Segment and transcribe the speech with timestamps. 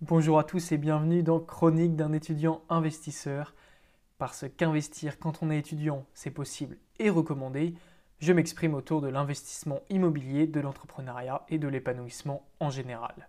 [0.00, 3.52] Bonjour à tous et bienvenue dans Chronique d'un étudiant investisseur.
[4.16, 7.74] Parce qu'investir quand on est étudiant, c'est possible et recommandé,
[8.20, 13.28] je m'exprime autour de l'investissement immobilier, de l'entrepreneuriat et de l'épanouissement en général.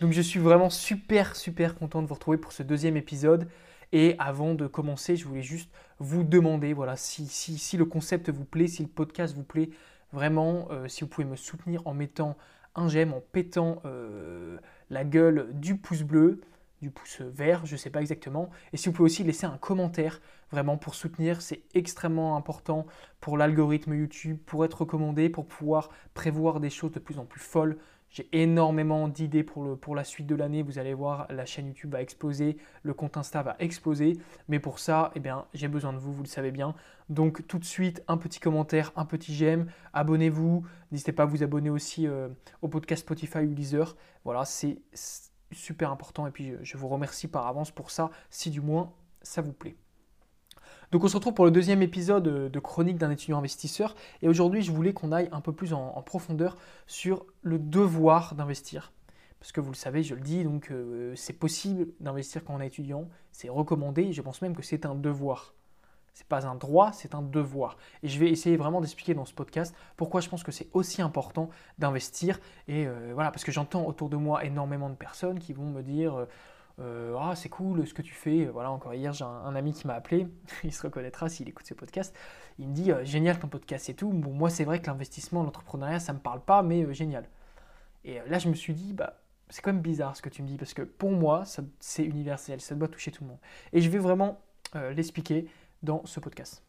[0.00, 3.48] Donc je suis vraiment super super content de vous retrouver pour ce deuxième épisode.
[3.92, 8.44] Et avant de commencer, je voulais juste vous demander, voilà, si, si, le concept vous
[8.44, 9.70] plaît, si le podcast vous plaît,
[10.12, 12.36] vraiment, euh, si vous pouvez me soutenir en mettant
[12.76, 14.58] un j'aime, en pétant euh,
[14.90, 16.40] la gueule du pouce bleu,
[16.80, 18.48] du pouce vert, je ne sais pas exactement.
[18.72, 20.20] Et si vous pouvez aussi laisser un commentaire,
[20.50, 22.86] vraiment pour soutenir, c'est extrêmement important
[23.20, 27.40] pour l'algorithme YouTube, pour être recommandé, pour pouvoir prévoir des choses de plus en plus
[27.40, 27.76] folles
[28.10, 30.62] j'ai énormément d'idées pour, la suite de l'année.
[30.62, 34.18] Vous allez voir, la chaîne YouTube va exploser, le compte Insta va exploser.
[34.48, 36.74] Mais pour ça, eh bien, j'ai besoin de vous, vous le savez bien.
[37.08, 39.70] Donc tout de suite, un petit commentaire, un petit j'aime.
[39.92, 40.64] Abonnez-vous.
[40.90, 42.28] N'hésitez pas à vous abonner aussi euh,
[42.62, 43.96] au podcast Spotify ou Deezer.
[44.24, 44.78] Voilà, c'est
[45.52, 46.26] super important.
[46.26, 49.76] Et puis je vous remercie par avance pour ça, si du moins ça vous plaît.
[50.90, 53.94] Donc on se retrouve pour le deuxième épisode de Chronique d'un étudiant investisseur.
[54.22, 56.56] Et aujourd'hui, je voulais qu'on aille un peu plus en, profondeur
[56.88, 58.92] sur le devoir d'investir.
[59.38, 62.60] Parce que vous le savez, je le dis, donc euh, c'est possible d'investir quand on
[62.60, 65.54] est étudiant, c'est recommandé, je pense même que c'est un devoir.
[66.12, 67.78] Ce n'est pas un droit, c'est un devoir.
[68.02, 71.00] Et je vais essayer vraiment d'expliquer dans ce podcast pourquoi je pense que c'est aussi
[71.02, 72.40] important d'investir.
[72.66, 75.82] Et euh, voilà, parce que j'entends autour de moi énormément de personnes qui vont me
[75.82, 76.26] dire euh,
[76.78, 78.46] euh, ah c'est cool ce que tu fais.
[78.46, 80.28] Voilà, encore hier j'ai un, ami qui m'a appelé,
[80.64, 82.14] il se reconnaîtra s'il écoute ce podcast.
[82.58, 84.10] Il me dit euh, génial ton podcast et tout.
[84.10, 87.28] Bon moi c'est vrai que l'investissement, l'entrepreneuriat ça me parle pas, mais euh, génial.
[88.04, 90.48] Et là je me suis dit bah c'est quand même bizarre ce que tu me
[90.48, 91.44] dis parce que pour moi
[91.80, 93.40] c'est universel, ça doit toucher tout le monde.
[93.72, 94.40] Et je vais vraiment
[94.94, 95.48] l'expliquer
[95.82, 96.62] dans ce podcast.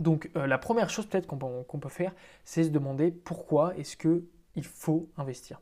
[0.00, 2.12] Donc la première chose peut-être qu'on peut faire,
[2.44, 4.24] c'est se demander pourquoi est-ce que
[4.56, 5.60] il faut investir.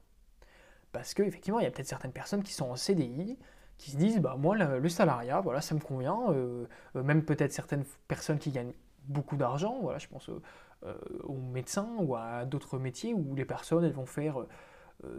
[0.92, 3.38] Parce qu'effectivement, il y a peut-être certaines personnes qui sont en CDI,
[3.80, 6.66] qui se disent bah moi le, salariat voilà ça me convient euh,
[6.96, 8.74] euh, même peut-être certaines personnes qui gagnent
[9.08, 10.94] beaucoup d'argent voilà je pense euh,
[11.24, 14.36] aux médecins ou à d'autres métiers où les personnes elles vont faire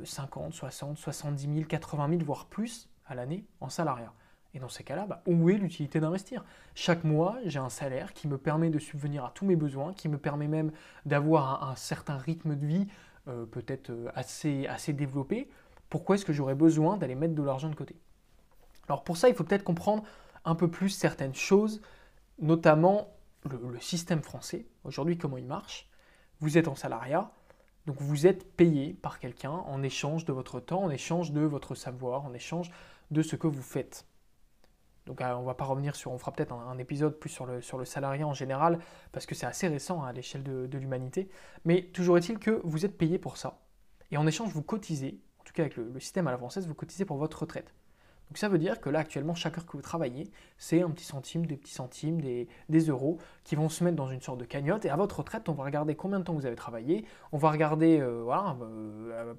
[0.04, 4.14] 50 60 70 000 80 000 voire plus à l'année en salariat
[4.54, 6.44] et dans ces cas-là, bah, où est l'utilité d'investir?
[6.76, 10.10] Chaque mois, j'ai un salaire qui me permet de subvenir à tous mes besoins, qui
[10.10, 10.74] me permet même
[11.06, 12.88] d'avoir un, certain rythme de vie
[13.52, 15.48] peut-être assez, assez développé.
[15.92, 17.96] Pourquoi est-ce que j'aurais besoin d'aller mettre de l'argent de côté?
[18.88, 20.04] Alors pour ça, il faut peut-être comprendre
[20.46, 21.82] un peu plus certaines choses,
[22.40, 23.10] notamment
[23.44, 25.90] le, système français, aujourd'hui comment il marche?
[26.40, 27.30] Vous êtes en salariat,
[27.88, 31.76] donc vous êtes payé par quelqu'un en échange de votre temps, en échange de votre
[31.76, 32.72] savoir, en échange
[33.12, 34.06] de ce que vous faites.
[35.08, 37.60] Donc euh, on va pas revenir sur, on fera peut-être un, épisode plus sur le,
[37.62, 38.80] sur salariat en général,
[39.12, 41.28] parce que c'est assez récent hein, à l'échelle de, l'humanité.
[41.66, 43.60] Mais toujours est-il que vous êtes payé pour ça.
[44.12, 45.20] Et en échange, vous cotisez,
[45.52, 47.74] tout cas avec le, système à la vous cotisez pour votre retraite.
[48.30, 51.04] Donc ça veut dire que là actuellement chaque heure que vous travaillez, c'est un petit
[51.04, 54.86] centime, des petits centimes, des, euros qui vont se mettre dans une sorte de cagnotte
[54.86, 57.52] et à votre retraite on va regarder combien de temps vous avez travaillé, on va
[57.52, 59.34] regarder euh, voilà, euh,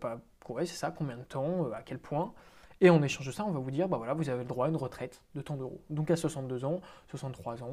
[0.59, 2.35] c'est ça, combien de temps, euh, à quel point.
[2.83, 4.67] Et en échange de ça, on va vous dire, bah voilà, vous avez le droit
[4.67, 5.81] à une retraite de tant d'euros.
[5.89, 7.71] Donc à 62 ans, 63 ans,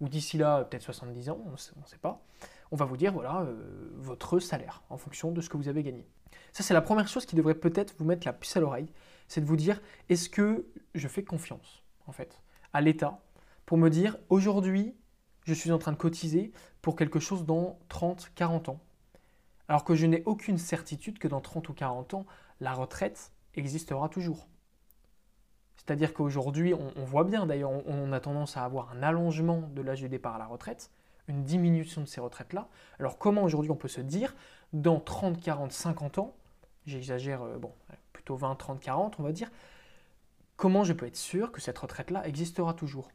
[0.00, 2.22] ou, d'ici là, peut-être 70 ans, on ne sait pas.
[2.70, 3.46] On va vous dire, voilà,
[3.96, 6.06] votre salaire en fonction de ce que vous avez gagné.
[6.52, 8.88] Ça, c'est la première chose qui devrait peut-être vous mettre la puce à l'oreille
[9.28, 12.42] c'est de vous dire est-ce que je fais confiance en fait
[12.72, 13.20] à l'État
[13.66, 14.94] pour me dire aujourd'hui
[15.44, 18.80] je suis en train de cotiser pour quelque chose dans 30, 40 ans.
[19.68, 22.26] Alors que je n'ai aucune certitude que dans 30 ou 40 ans,
[22.60, 24.48] la retraite existera toujours.
[25.76, 30.00] C'est-à-dire qu'aujourd'hui, on, voit bien d'ailleurs, on, a tendance à avoir un allongement de l'âge
[30.00, 30.90] de départ à la retraite,
[31.28, 32.68] une diminution de ces retraites-là.
[32.98, 34.34] Alors comment aujourd'hui on peut se dire,
[34.72, 36.34] dans 30, 40, 50 ans,
[36.86, 37.72] j'exagère, euh, bon,
[38.12, 39.50] plutôt 20, 30, 40, on va dire,
[40.56, 43.08] comment je peux être sûr que cette retraite-là existera toujours?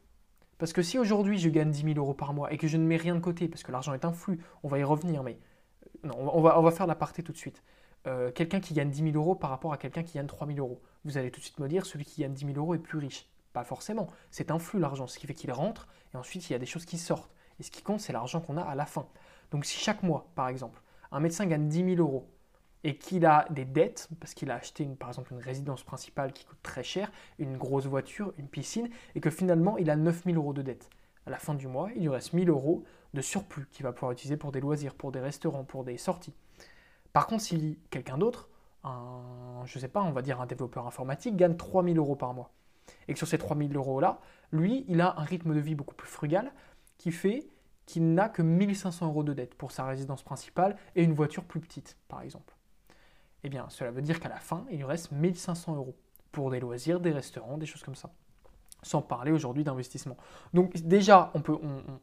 [0.58, 2.84] Parce que si aujourd'hui je gagne 10 000 euros par mois et que je ne
[2.84, 5.38] mets rien de côté, parce que l'argent est un flux, on va y revenir, mais
[5.86, 7.62] euh, non, on va, on va faire l'aparté tout de suite.
[8.06, 10.58] Euh, quelqu'un qui gagne 10 000 euros par rapport à quelqu'un qui gagne 3 000
[10.58, 10.80] euros.
[11.04, 12.98] Vous allez tout de suite me dire, celui qui gagne 10 000 euros est plus
[12.98, 13.28] riche.
[13.52, 14.08] Pas forcément.
[14.30, 16.66] C'est un flux l'argent, ce qui fait qu'il rentre et ensuite il y a des
[16.66, 17.30] choses qui sortent.
[17.60, 19.06] Et ce qui compte, c'est l'argent qu'on a à la fin.
[19.50, 22.26] Donc si chaque mois, par exemple, un médecin gagne 10 000 euros
[22.82, 26.46] et qu'il a des dettes, parce qu'il a acheté par exemple une résidence principale qui
[26.46, 30.54] coûte très cher, une grosse voiture, une piscine, et que finalement il a 9000 euros
[30.54, 30.88] de dettes.
[31.26, 34.12] À la fin du mois, il lui reste 1000 euros de surplus qu'il va pouvoir
[34.12, 36.34] utiliser pour des loisirs, pour des restaurants, pour des sorties.
[37.12, 38.48] Par contre, si quelqu'un d'autre,
[38.84, 39.20] un,
[39.66, 42.50] je sais pas, on va dire un développeur informatique, gagne 3000 euros par mois,
[43.08, 44.20] et que sur ces 3000 euros-là,
[44.52, 46.52] lui, il a un rythme de vie beaucoup plus frugal
[47.00, 47.48] qui fait
[47.86, 51.58] qu'il n'a que 1500 euros de dette pour sa résidence principale et une voiture plus
[51.58, 52.54] petite, par exemple.
[53.42, 55.96] Eh bien, cela veut dire qu'à la fin, il lui reste 1500 euros
[56.30, 58.12] pour des loisirs, des restaurants, des choses comme ça
[58.82, 60.16] sans parler aujourd'hui d'investissement.
[60.54, 61.56] Donc déjà, on, peut,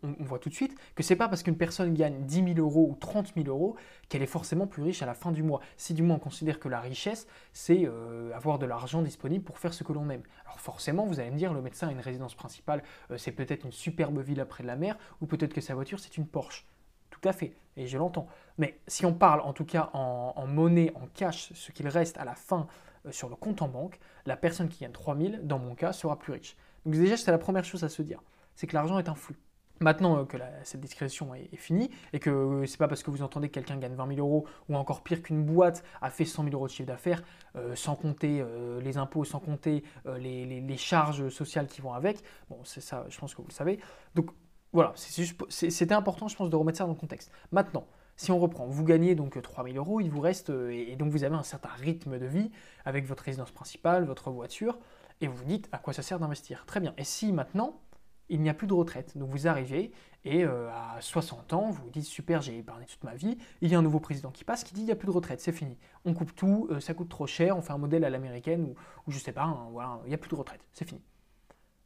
[0.04, 2.88] on, voit tout de suite que c'est pas parce qu'une personne gagne 10 000 euros
[2.92, 3.76] ou 30 000 euros
[4.10, 5.62] qu'elle est forcément plus riche à la fin du mois.
[5.78, 9.60] Si du moins on considère que la richesse, c'est euh, avoir de l'argent disponible pour
[9.60, 10.24] faire ce que l'on aime.
[10.46, 13.66] Alors forcément, vous allez me dire, le médecin a une résidence principale, euh, c'est peut-être
[13.66, 16.66] une superbe ville après la mer, ou peut-être que sa voiture, c'est une Porsche.
[17.10, 18.28] Tout à fait, et je l'entends.
[18.58, 22.26] Mais si on parle en tout cas en, monnaie, en cash, ce qu'il reste à
[22.26, 22.68] la fin
[23.06, 26.20] euh, sur le compte en banque, la personne qui gagne 3000, dans mon cas, sera
[26.20, 26.56] plus riche.
[26.88, 28.24] Donc déjà, c'est la première chose à se dire,
[28.56, 29.36] c'est que l'argent est un flux.
[29.81, 33.22] Maintenant euh, que cette discrétion est, finie et que euh, c'est pas parce que vous
[33.22, 36.45] entendez que quelqu'un gagne 20 000 euros ou encore pire qu'une boîte a fait 100
[36.45, 37.24] 000 euros de chiffre d'affaires,
[37.57, 38.42] euh, sans compter
[38.81, 39.84] les impôts, sans compter
[40.18, 42.24] les, charges sociales qui vont avec.
[42.50, 43.80] Bon, c'est ça, je pense que vous le savez.
[44.16, 44.30] Donc
[44.72, 47.31] voilà, c'était important, je pense, de remettre ça dans le contexte.
[47.51, 47.86] Maintenant,
[48.16, 51.25] si on reprend, vous gagnez donc 3 000 euros, il vous reste, et donc vous
[51.25, 52.50] avez un certain rythme de vie
[52.86, 54.80] avec votre résidence principale, votre voiture
[55.22, 56.66] et vous vous dites à quoi ça sert d'investir.
[56.66, 56.94] Très bien.
[56.98, 57.81] Et si maintenant,
[58.30, 59.92] il n'y a plus de retraite, donc vous arrivez
[60.25, 63.72] et euh, à 60 ans, vous vous dites super, j'ai épargné toute ma vie, il
[63.72, 65.40] y a un nouveau président qui passe qui dit il n'y a plus de retraite,
[65.40, 65.78] c'est fini.
[66.04, 68.75] On coupe tout, euh, ça coûte trop cher, on fait un modèle à l'américaine ou,
[69.08, 71.02] ou je sais pas, voilà, il n'y a plus de retraite, c'est fini.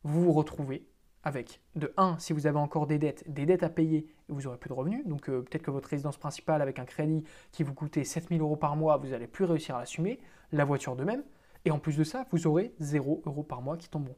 [0.04, 0.88] Vous vous retrouvez
[1.24, 4.42] avec, de 1, si vous avez encore des dettes, des dettes à payer, et vous
[4.42, 5.06] n'aurez plus de revenus.
[5.06, 8.56] Donc euh, peut-être que votre résidence principale avec un crédit qui vous coûtait 7000 euros
[8.56, 10.20] par mois, vous n'allez plus réussir à l'assumer,
[10.52, 11.24] la voiture de même.
[11.66, 14.18] Et en plus de ça, vous aurez 0 euros par mois qui tomberont.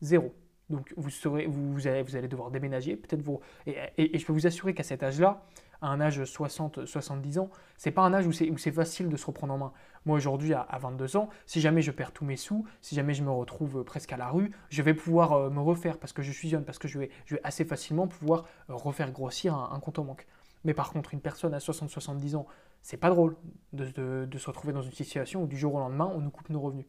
[0.00, 0.34] Zéro.
[0.70, 3.40] Donc vous, serez, vous, allez, vous allez devoir déménager, peut-être vous.
[3.66, 5.44] Et, je peux vous assurer qu'à cet âge-là,
[5.82, 9.52] à un âge 60-70 ans, c'est pas un âge où c'est facile de se reprendre
[9.52, 9.72] en main.
[10.06, 13.22] Moi aujourd'hui, à, 22 ans, si jamais je perds tous mes sous, si jamais je
[13.22, 16.32] me retrouve presque à la rue, je vais pouvoir euh, me refaire parce que je
[16.32, 17.10] suis jeune, parce que je vais,
[17.42, 20.26] assez facilement pouvoir euh, refaire grossir un, un compte en banque.
[20.64, 22.46] Mais par contre, une personne à 60-70 ans
[22.84, 23.34] c'est pas drôle
[23.72, 26.60] de, se retrouver dans une situation où du jour au lendemain, on nous coupe nos
[26.60, 26.84] revenus.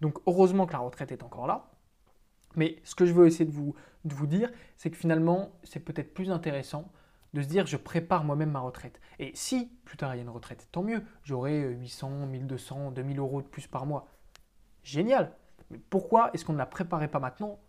[0.00, 1.70] Donc heureusement que la retraite est encore là.
[2.56, 3.74] Mais ce que je veux essayer de vous,
[4.06, 6.90] de vous dire, c'est que finalement, c'est peut-être plus intéressant
[7.34, 8.98] de se dire je prépare moi-même ma retraite.
[9.18, 13.18] Et si plus tard il y a une retraite, tant mieux, j'aurai 800, 1200, 2000
[13.18, 14.08] euros de plus par mois.
[14.84, 15.36] Génial.
[15.68, 17.60] Mais pourquoi est-ce qu'on ne la préparait pas maintenant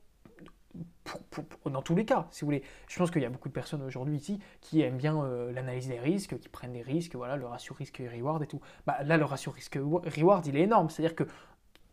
[1.66, 2.64] dans tous les cas, si vous voulez.
[2.88, 5.88] Je pense qu'il y a beaucoup de personnes aujourd'hui ici qui aiment bien euh, l'analyse
[5.88, 8.62] des risques, qui prennent des risques, voilà, le ratio risque-reward et tout.
[8.86, 10.90] Bah, là, le ratio risque-reward, il est énorme.
[10.90, 11.26] C'est-à-dire que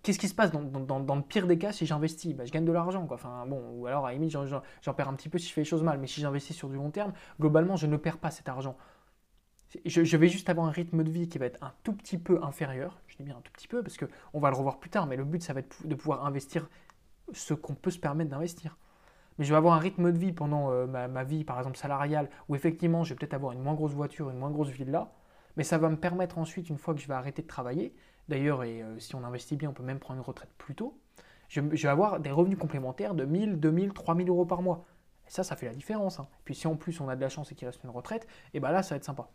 [0.03, 2.35] qu'est-ce qui se passe dans, le pire des cas si j'investis?
[2.35, 3.07] Bah, Je gagne de l'argent.
[3.11, 5.63] Enfin, bon, ou alors à la limite, j'en perds un petit peu si je fais
[5.63, 5.99] les choses mal.
[5.99, 8.77] Mais si j'investis sur du long terme, globalement, je ne perds pas cet argent.
[9.85, 12.19] Je, je, vais juste avoir un rythme de vie qui va être un tout petit
[12.19, 12.99] peu inférieur.
[13.07, 15.07] Je dis bien un tout petit peu parce qu'on va le revoir plus tard.
[15.07, 16.69] Mais le but, ça va être de pouvoir investir
[17.33, 18.77] ce qu'on peut se permettre d'investir.
[19.39, 22.29] Mais je vais avoir un rythme de vie pendant euh, ma, vie, par exemple salariale,
[22.49, 25.13] où effectivement je vais peut-être avoir une moins grosse voiture, une moins grosse villa,
[25.57, 27.95] mais ça va me permettre ensuite, une fois que je vais arrêter de travailler,
[28.29, 30.99] d'ailleurs, et euh, si on investit bien, on peut même prendre une retraite plus tôt,
[31.49, 34.85] je, vais avoir des revenus complémentaires de 1000, 2000, 3000 euros par mois.
[35.27, 36.21] Et ça, ça fait la différence.
[36.21, 36.29] Hein.
[36.45, 38.61] Puis si en plus on a de la chance et qu'il reste une retraite, et
[38.61, 39.29] bien là, ça va être sympa.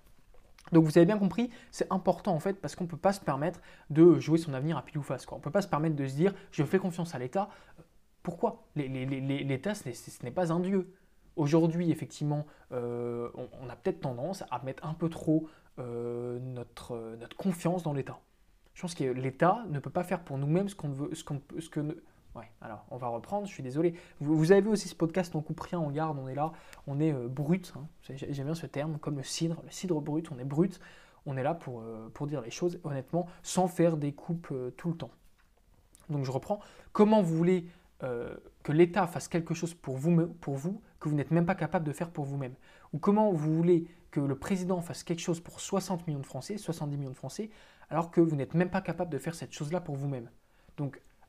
[0.71, 3.19] Donc vous avez bien compris, c'est important en fait parce qu'on ne peut pas se
[3.19, 3.59] permettre
[3.89, 5.25] de jouer son avenir à pile ou face.
[5.31, 7.49] On ne peut pas se permettre de se dire je fais confiance à l'État.
[8.23, 8.65] Pourquoi?
[8.75, 10.91] L'État, ce n'est pas un dieu.
[11.35, 15.47] Aujourd'hui, effectivement, euh, on, a peut-être tendance à mettre un peu trop
[15.79, 18.19] euh, notre, notre confiance dans l'État.
[18.73, 21.23] Je pense que l'État ne peut pas faire pour nous-mêmes ce qu'on veut, ce
[21.69, 22.01] que
[22.35, 23.93] Ouais, alors on va reprendre, je suis désolé.
[24.19, 26.51] Vous, avez vu aussi ce podcast, on coupe rien, on garde, on est là,
[26.85, 27.87] on est euh, brut, hein.
[28.09, 30.81] j'aime bien ce terme, comme le cidre, le cidre brut, on est brut,
[31.25, 34.89] on est là pour, euh, dire les choses honnêtement, sans faire des coupes euh, tout
[34.89, 35.11] le temps.
[36.09, 36.59] Donc je reprends,
[36.91, 37.67] comment vous voulez
[38.61, 41.85] que l'État fasse quelque chose pour vous, pour vous que vous n'êtes même pas capable
[41.85, 42.53] de faire pour vous-même?
[42.93, 46.57] Ou comment vous voulez que le président fasse quelque chose pour 60 millions de Français,
[46.57, 47.49] 70 millions de Français,
[47.89, 50.29] alors que vous n'êtes même pas capable de faire cette chose-là pour vous-même?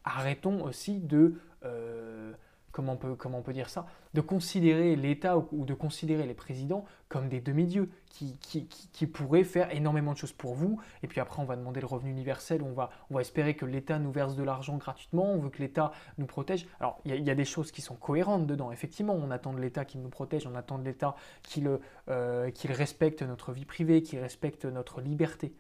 [0.07, 1.35] Arrêtons aussi de,
[1.65, 2.33] euh,
[2.73, 6.35] comment, on peut, comment on peut dire ça, de considérer l'État ou, de considérer les
[6.35, 10.81] présidents comme des demi-dieux qui, qui, pourraient faire énormément de choses pour vous.
[11.03, 13.67] Et puis après, on va demander le revenu universel, on va, on va espérer que
[13.67, 16.67] l'État nous verse de l'argent gratuitement, on veut que l'État nous protège.
[16.81, 19.15] Alors, il y, a des choses qui sont cohérentes dedans, effectivement.
[19.15, 21.69] On attend de l'État qu'il nous protège, on attend de l'État qu'il
[22.09, 25.55] euh, respecte notre vie privée, qu'il respecte notre liberté.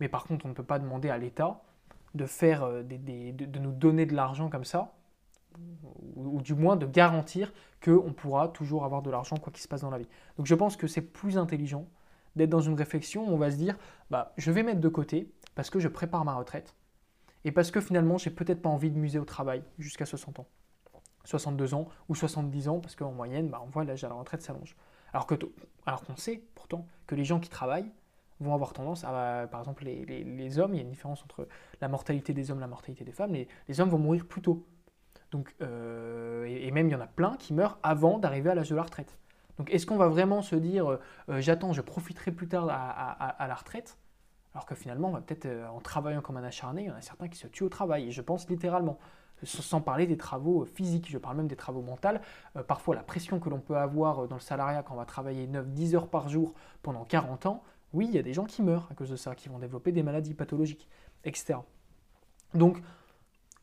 [0.00, 1.62] Mais par contre, on ne peut pas demander à l'État
[2.14, 4.94] de faire euh, de, nous donner de l'argent comme ça,
[6.16, 7.52] ou, du moins de garantir
[7.84, 10.08] qu'on pourra toujours avoir de l'argent quoi qu'il se passe dans la vie.
[10.36, 11.86] Donc je pense que c'est plus intelligent
[12.36, 13.76] d'être dans une réflexion où on va se dire
[14.10, 16.74] bah, je vais mettre de côté parce que je prépare ma retraite
[17.44, 20.46] et parce que finalement j'ai peut-être pas envie de muser au travail jusqu'à 60 ans.
[21.24, 24.42] 62 ans ou 70 ans, parce qu'en moyenne, bah, on voit l'âge à la retraite
[24.42, 24.76] s'allonge.
[25.12, 25.38] Alors qu'on
[25.86, 27.90] alors qu'on sait pourtant que les gens qui travaillent
[28.42, 31.48] vont avoir tendance à, par exemple, les, hommes, il y a une différence entre
[31.80, 34.42] la mortalité des hommes et la mortalité des femmes, les, les hommes vont mourir plus
[34.42, 34.66] tôt.
[35.32, 38.68] Donc, euh, et, même il y en a plein qui meurent avant d'arriver à l'âge
[38.68, 39.18] de la retraite.
[39.58, 43.46] Donc est-ce qu'on va vraiment se dire, euh, euh, j'attends, je profiterai plus tard à,
[43.48, 43.98] la retraite?
[44.54, 47.00] Alors que finalement, on va peut-être, en travaillant comme un acharné, il y en a
[47.00, 48.98] certains qui se tuent au travail, et je pense littéralement
[49.44, 52.08] sans parler des travaux physiques, je parle même des travaux mentaux.
[52.68, 55.96] parfois, la pression que l'on peut avoir dans le salariat quand on va travailler 9-10
[55.96, 58.94] heures par jour pendant 40 ans, oui, il y a des gens qui meurent à
[58.94, 60.88] cause de ça, qui vont développer des maladies pathologiques,
[61.24, 61.58] etc.
[62.54, 62.82] Donc,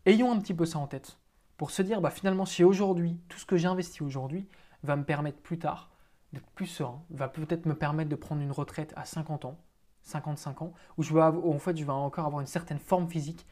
[0.05, 1.17] ayons un petit peu ça en tête
[1.57, 4.47] pour se dire, bah, finalement, si aujourd'hui, tout ce que j'ai investi aujourd'hui
[4.83, 5.91] va me permettre plus tard
[6.31, 9.57] d'être plus serein, va peut-être me permettre de prendre une retraite à 50 ans,
[10.03, 13.45] 55 ans, où je vais, en fait, je vais encore avoir une certaine forme physique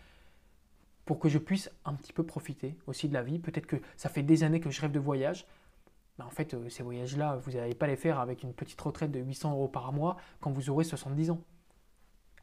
[1.06, 3.40] pour que je puisse un petit peu profiter aussi de la vie.
[3.40, 5.48] Peut-être que ça fait des années que je rêve de voyage.
[6.18, 9.12] Bah, en fait, euh, ces voyages-là, vous n'allez pas les faire avec une petite retraite
[9.12, 11.42] de 800 euros par mois quand vous aurez 70 ans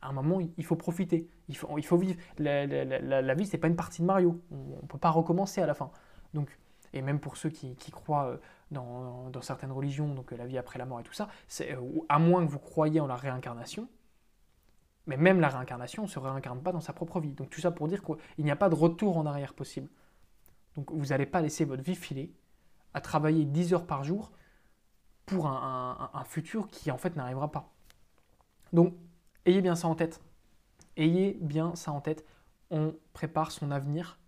[0.04, 1.28] à un moment, il faut profiter.
[1.48, 2.20] Il faut, vivre.
[2.38, 4.38] La, vie, ce n'est pas une partie de Mario.
[4.50, 5.90] On ne peut pas recommencer à la fin.
[6.34, 6.58] Donc,
[6.92, 8.36] et même pour ceux qui, croient euh,
[8.70, 11.28] dans, certaines religions, donc euh, la vie après la mort et tout ça,
[12.08, 13.88] à moins que vous croyiez en la réincarnation,
[15.06, 17.32] mais même la réincarnation ne se réincarne pas dans sa propre vie.
[17.32, 19.88] Donc tout ça pour dire qu'il n'y a pas de retour en arrière possible.
[20.76, 22.30] Donc vous n'allez pas laisser votre vie filer
[22.94, 24.32] à travailler 10 heures par jour
[25.26, 27.72] pour un, futur qui en fait n'arrivera pas.
[28.72, 28.94] Donc
[29.46, 30.22] Ayez bien ça en tête.
[30.96, 32.24] Ayez bien ça en tête.
[32.70, 34.18] On prépare son avenir.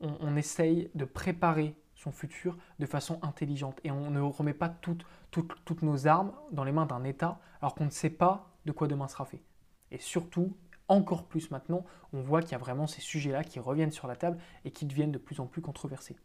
[0.00, 3.78] On, essaye de préparer son futur de façon intelligente.
[3.84, 7.74] Et on ne remet pas toutes, toutes, nos armes dans les mains d'un État alors
[7.74, 9.42] qu'on ne sait pas de quoi demain sera fait.
[9.90, 10.56] Et surtout,
[10.88, 14.16] encore plus maintenant, on voit qu'il y a vraiment ces sujets-là qui reviennent sur la
[14.16, 16.16] table et qui deviennent de plus en plus controversés.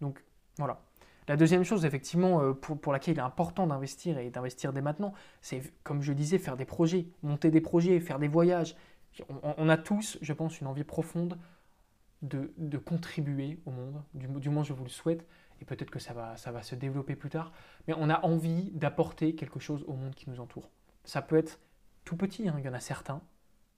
[0.00, 0.24] Donc
[0.58, 0.80] voilà,
[1.26, 5.14] la deuxième chose, effectivement, euh, pour, laquelle il est important d'investir et d'investir dès maintenant,
[5.40, 8.76] c'est, comme je disais, faire des projets, monter des projets, faire des voyages.
[9.42, 11.38] On, a tous, je pense, une envie profonde
[12.22, 15.26] de, contribuer au monde, du, moins je vous le souhaite,
[15.60, 17.52] et peut-être que ça va, ça va se développer plus tard,
[17.86, 20.68] mais on a envie d'apporter quelque chose au monde qui nous entoure.
[21.04, 21.60] Ça peut être
[22.04, 23.22] tout petit, hein, il y en a certains,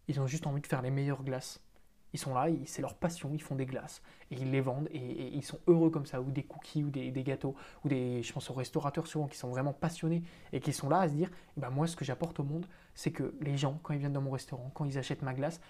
[0.08, 1.60] ils ont juste envie de faire les meilleures glaces.
[2.12, 5.28] Ils sont là, c'est leur passion, ils font des glaces et ils les vendent et,
[5.34, 8.48] ils sont heureux comme ça, ou des cookies, ou des, gâteaux, ou des, je pense
[8.50, 10.22] aux restaurateurs souvent qui sont vraiment passionnés
[10.52, 12.66] et qui sont là à se dire, eh ben moi ce que j'apporte au monde,
[12.94, 15.60] c'est que les gens, quand ils viennent dans mon restaurant, quand ils achètent ma glace,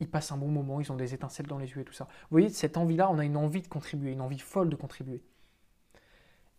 [0.00, 2.04] ils passent un bon moment, ils ont des étincelles dans les yeux et tout ça.
[2.04, 5.22] Vous voyez, cette envie-là, on a une envie de contribuer, une envie folle de contribuer.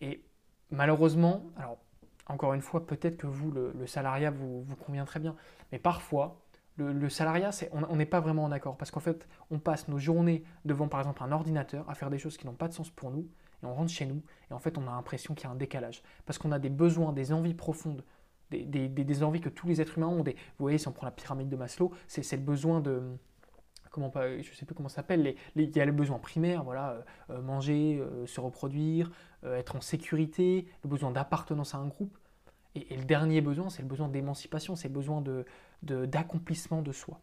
[0.01, 0.23] Et
[0.71, 1.77] malheureusement, alors
[2.27, 5.35] encore une fois, peut-être que vous, le, salariat vous, vous convient très bien,
[5.71, 6.41] mais parfois,
[6.77, 10.43] le, salariat, on n'est pas vraiment en accord parce qu'en fait, on passe nos journées
[10.65, 13.11] devant par exemple un ordinateur à faire des choses qui n'ont pas de sens pour
[13.11, 13.27] nous
[13.63, 15.55] et on rentre chez nous et en fait, on a l'impression qu'il y a un
[15.55, 18.03] décalage parce qu'on a des besoins, des envies profondes,
[18.51, 20.23] des, envies que tous les êtres humains ont.
[20.23, 23.17] Vous voyez, si on prend la pyramide de Maslow, c'est le besoin de
[23.97, 26.91] comment pas, je sais plus comment ça s'appelle, il y a les besoins primaires, voilà,
[26.91, 29.11] euh, euh, manger, euh, se reproduire,
[29.43, 32.15] être en sécurité, le besoin d'appartenance à un groupe.
[32.75, 35.45] Et, le dernier besoin, c'est le besoin d'émancipation, c'est le besoin de,
[35.83, 37.19] d'accomplissement de, soi.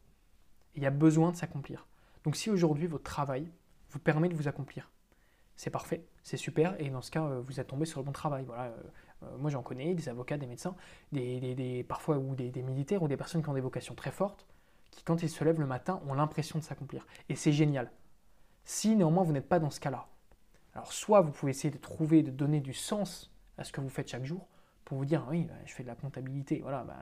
[0.74, 1.86] il y a besoin de s'accomplir.
[2.24, 3.50] Donc si aujourd'hui votre travail
[3.90, 4.90] vous permet de vous accomplir,
[5.56, 8.12] c'est parfait, c'est super, et dans ce cas, euh, vous êtes tombé sur le bon
[8.12, 8.44] travail.
[8.44, 8.82] Voilà, euh,
[9.22, 10.74] euh, moi j'en connais, des avocats, des médecins,
[11.12, 14.46] des, parfois ou des, militaires ou des personnes qui ont des vocations très fortes,
[14.90, 17.06] qui quand ils se lèvent le matin ont l'impression de s'accomplir.
[17.28, 17.90] Et c'est génial.
[18.64, 20.08] Si néanmoins vous n'êtes pas dans ce cas-là,
[20.74, 23.90] alors soit vous pouvez essayer de trouver, de donner du sens à ce que vous
[23.90, 24.48] faites chaque jour,
[24.84, 26.96] pour vous dire, oui, bah, je fais de la comptabilité, voilà, bah,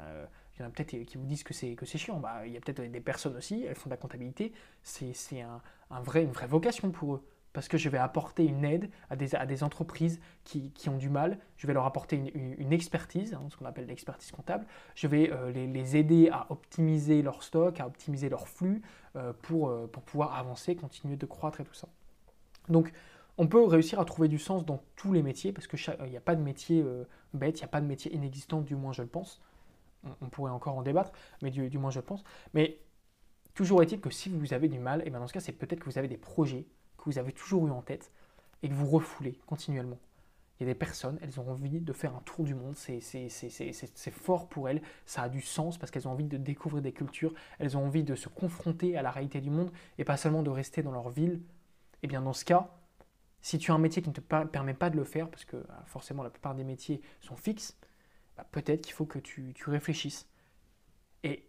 [0.62, 2.18] en a peut-être qui vous disent que c'est chiant.
[2.18, 4.52] Bah, il y a peut-être des personnes aussi, elles font de la comptabilité.
[4.82, 7.24] C'est un, vrai, une vraie vocation pour eux.
[7.52, 10.96] Parce que je vais apporter une aide à des, à des entreprises qui, qui, ont
[10.96, 11.38] du mal.
[11.58, 14.66] Je vais leur apporter une, expertise, hein, ce qu'on appelle l'expertise comptable.
[14.94, 18.80] Je vais euh, les, aider à optimiser leur stock, à optimiser leur flux
[19.16, 21.88] euh, pour, euh, pour pouvoir avancer, continuer de croître et tout ça.
[22.70, 22.90] Donc,
[23.36, 25.78] on peut réussir à trouver du sens dans tous les métiers, parce qu'il
[26.08, 26.84] n'y a pas de métier
[27.34, 29.40] bête, il n'y a pas de métier inexistant, du moins je le pense
[30.20, 32.24] on, pourrait encore en débattre, mais du, moins je pense.
[32.54, 32.78] Mais
[33.54, 35.52] toujours est-il que si vous avez du mal, et eh bien dans ce cas, c'est
[35.52, 36.66] peut-être que vous avez des projets
[36.96, 38.12] que vous avez toujours eu en tête
[38.62, 39.98] et que vous refoulez continuellement.
[40.60, 43.00] Il y a des personnes, elles ont envie de faire un tour du monde, c'est
[44.10, 47.34] fort pour elles, ça a du sens parce qu'elles ont envie de découvrir des cultures,
[47.58, 50.50] elles ont envie de se confronter à la réalité du monde et pas seulement de
[50.50, 51.40] rester dans leur ville.
[52.02, 52.70] Et eh bien dans ce cas,
[53.40, 55.56] si tu as un métier qui ne te permet pas de le faire, parce que
[55.56, 57.76] euh, forcément la plupart des métiers sont fixes,
[58.36, 60.26] bah, peut-être qu'il faut que tu, réfléchisses.
[61.24, 61.44] Et,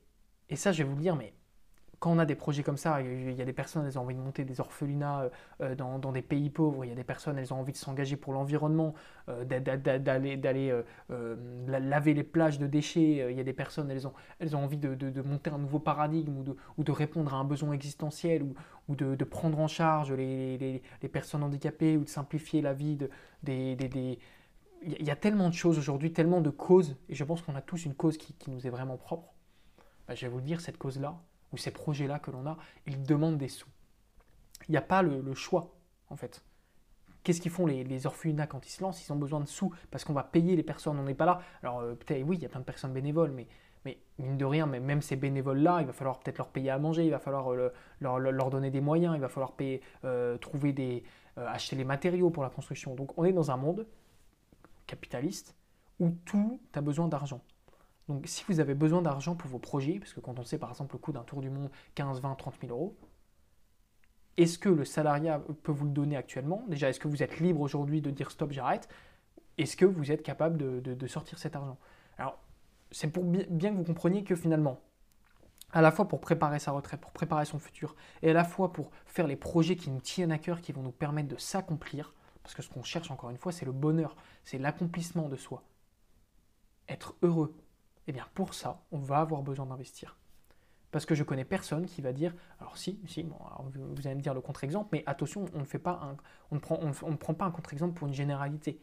[0.55, 1.33] ça, je vais vous le dire, mais
[2.03, 4.13] quand on a des projets comme ça, il y a des personnes, elles ont envie
[4.13, 5.29] de monter des orphelinats
[5.61, 8.17] euh, dans, des pays pauvres, il y a des personnes, elles ont envie de s'engager
[8.17, 8.93] pour l'environnement,
[9.29, 11.35] euh, d'aller euh,
[11.65, 14.77] laver les plages de déchets, il y a des personnes, elles ont, elles ont envie
[14.77, 16.35] de, monter un nouveau paradigme
[16.77, 18.43] ou de, répondre à un besoin existentiel
[18.89, 22.97] ou, de, prendre en charge les, personnes handicapées ou de simplifier la vie
[23.43, 24.19] des,
[24.85, 27.61] il y a tellement de choses aujourd'hui, tellement de causes, et je pense qu'on a
[27.61, 29.33] tous une cause qui, nous est vraiment propre.
[30.07, 31.19] Bah, je vais vous dire, cette cause-là,
[31.51, 33.69] ou ces projets-là que l'on a, ils demandent des sous.
[34.67, 35.75] Il n'y a pas le, choix,
[36.09, 36.43] en fait.
[37.23, 39.05] Qu'est-ce qu'ils font les, les, orphelinats quand ils se lancent?
[39.07, 41.41] Ils ont besoin de sous parce qu'on va payer les personnes, on n'est pas là.
[41.61, 43.47] Alors euh, peut-être, oui, il y a plein de personnes bénévoles, mais,
[44.17, 47.05] mine de rien, mais même ces bénévoles-là, il va falloir peut-être leur payer à manger,
[47.05, 50.71] il va falloir euh, leur, leur, donner des moyens, il va falloir payer, euh, trouver
[50.71, 51.03] des,
[51.35, 52.95] acheter les matériaux pour la construction.
[52.95, 53.85] Donc on est dans un monde
[54.93, 55.55] capitaliste
[55.99, 57.41] où tout a besoin d'argent.
[58.07, 60.69] Donc si vous avez besoin d'argent pour vos projets, parce que quand on sait par
[60.69, 62.95] exemple le coût d'un tour du monde 15, 20, 30 000 euros,
[64.37, 66.63] est-ce que le salariat peut vous le donner actuellement?
[66.67, 68.89] Déjà, est-ce que vous êtes libre aujourd'hui de dire stop, j'arrête?
[69.57, 71.77] Est-ce que vous êtes capable de, sortir cet argent?
[72.17, 72.39] Alors,
[72.91, 74.79] c'est pour bien que vous compreniez que finalement,
[75.71, 78.73] à la fois pour préparer sa retraite, pour préparer son futur, et à la fois
[78.73, 82.13] pour faire les projets qui nous tiennent à cœur, qui vont nous permettre de s'accomplir,
[82.43, 85.63] parce que ce qu'on cherche encore une fois, c'est le bonheur, c'est l'accomplissement de soi.
[86.89, 87.55] Être heureux.
[88.07, 90.17] Eh bien pour ça, on va avoir besoin d'investir.
[90.91, 94.35] Parce que je connais personne qui va dire, alors si, si, vous allez me dire
[94.35, 96.17] le contre-exemple, mais attention, on ne, fait pas un,
[96.51, 98.79] on ne, prend, pas un contre-exemple pour une généralité.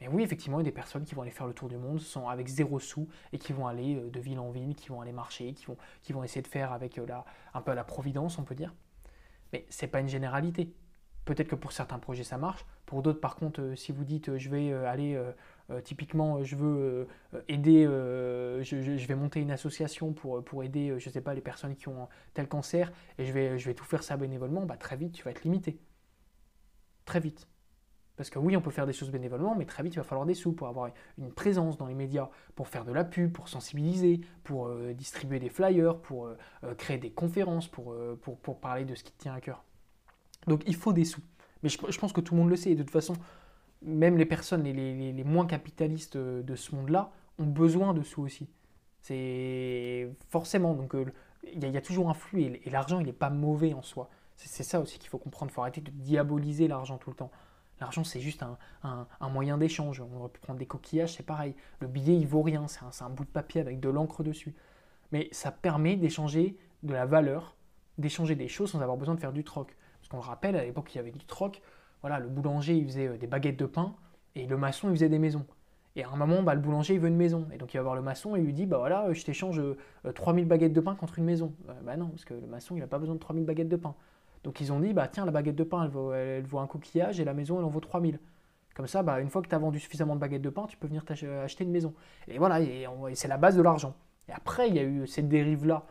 [0.00, 1.76] Mais oui, effectivement, il y a des personnes qui vont aller faire le tour du
[1.76, 5.00] monde avec zéro sou et qui vont aller euh, de ville en ville, qui vont
[5.00, 7.06] aller marcher, qui vont, essayer de faire avec euh,
[7.54, 8.72] un peu la providence, on peut dire.
[9.52, 10.72] Mais ce n'est pas une généralité.
[11.28, 14.30] Peut-être que pour certains projets ça marche, pour d'autres par contre, euh, si vous dites
[14.30, 15.22] euh, je vais euh, aller,
[15.84, 17.06] typiquement je veux
[17.48, 21.88] aider, je, vais monter une association pour, aider, je ne sais pas, les personnes qui
[21.88, 25.30] ont tel cancer, et je vais, tout faire ça bénévolement, bah, très vite tu vas
[25.30, 25.78] être limité.
[27.04, 27.46] Très vite.
[28.16, 30.26] Parce que oui, on peut faire des choses bénévolement, mais très vite, il va falloir
[30.26, 33.50] des sous pour avoir une présence dans les médias, pour faire de la pub, pour
[33.50, 36.30] sensibiliser, pour distribuer des flyers, pour
[36.78, 39.62] créer des conférences, pour, pour, pour, parler de ce qui te tient à cœur.
[40.46, 41.20] Donc il faut des sous.
[41.62, 42.74] Mais je, pense que tout le monde le sait.
[42.74, 43.14] De toute façon,
[43.82, 48.48] même les personnes les, moins capitalistes euh, de ce monde-là ont besoin de sous aussi.
[49.00, 50.74] C'est forcément.
[50.74, 51.06] Donc euh,
[51.52, 54.08] il y, a toujours un flux et, l'argent, il n'est pas mauvais en soi.
[54.36, 55.50] C'est ça aussi qu'il faut comprendre.
[55.50, 57.30] Il faut arrêter de diaboliser l'argent tout le temps.
[57.80, 58.44] L'argent, c'est juste
[58.82, 60.00] un, moyen d'échange.
[60.00, 61.54] On aurait pu prendre des coquillages, c'est pareil.
[61.80, 62.66] Le billet, il vaut rien.
[62.68, 64.54] C'est un, bout de papier avec de l'encre dessus.
[65.12, 67.56] Mais ça permet d'échanger de la valeur,
[67.96, 69.76] d'échanger des choses sans avoir besoin de faire du troc.
[70.08, 71.60] Parce qu'on le rappelle, à l'époque, il y avait du troc.
[72.00, 73.94] Voilà, le boulanger, il faisait euh, des baguettes de pain
[74.34, 75.44] et le maçon, il faisait des maisons.
[75.96, 77.46] Et à un moment, bah, le boulanger, il veut une maison.
[77.52, 79.60] Et donc, il va voir le maçon et il lui dit Bah voilà, je t'échange
[80.14, 81.54] 3000 euh, baguettes de pain contre une maison.
[81.68, 83.76] Euh, bah non, parce que le maçon, il n'a pas besoin de 3000 baguettes de
[83.76, 83.94] pain.
[84.44, 87.24] Donc, ils ont dit Bah tiens, la baguette de pain, elle vaut, un coquillage et
[87.24, 88.18] la maison, elle en vaut 3000.
[88.74, 90.76] Comme ça, bah, une fois que tu as vendu suffisamment de baguettes de pain, tu
[90.76, 91.04] peux venir
[91.42, 91.94] acheter une maison.
[92.28, 93.96] Et voilà, et c'est la base de l'argent.
[94.28, 95.84] Et après, il y a eu cette dérive-là.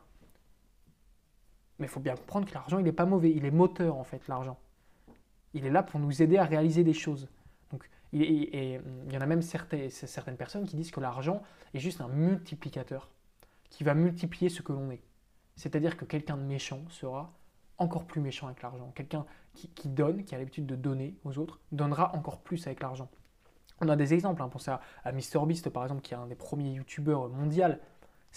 [1.79, 3.31] Mais il faut bien comprendre que l'argent, il n'est pas mauvais.
[3.31, 4.57] Il est moteur, en fait, l'argent.
[5.53, 7.29] Il est là pour nous aider à réaliser des choses.
[8.13, 11.41] Il, y en a même certaines, personnes qui disent que l'argent
[11.73, 13.11] est juste un multiplicateur
[13.69, 15.01] qui va multiplier ce que l'on est.
[15.55, 17.33] C'est-à-dire que quelqu'un de méchant sera
[17.77, 18.91] encore plus méchant avec l'argent.
[18.95, 23.09] Quelqu'un qui, donne, qui a l'habitude de donner aux autres, donnera encore plus avec l'argent.
[23.81, 24.49] On a des exemples, hein.
[24.49, 27.75] pensez à, à MrBeast par exemple, qui est un des premiers youtubeurs mondiaux.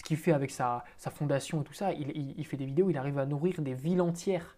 [0.00, 2.96] Ce qu'il fait avec sa, fondation et tout ça, il, il, fait des vidéos, il
[2.96, 4.56] arrive à nourrir des villes entières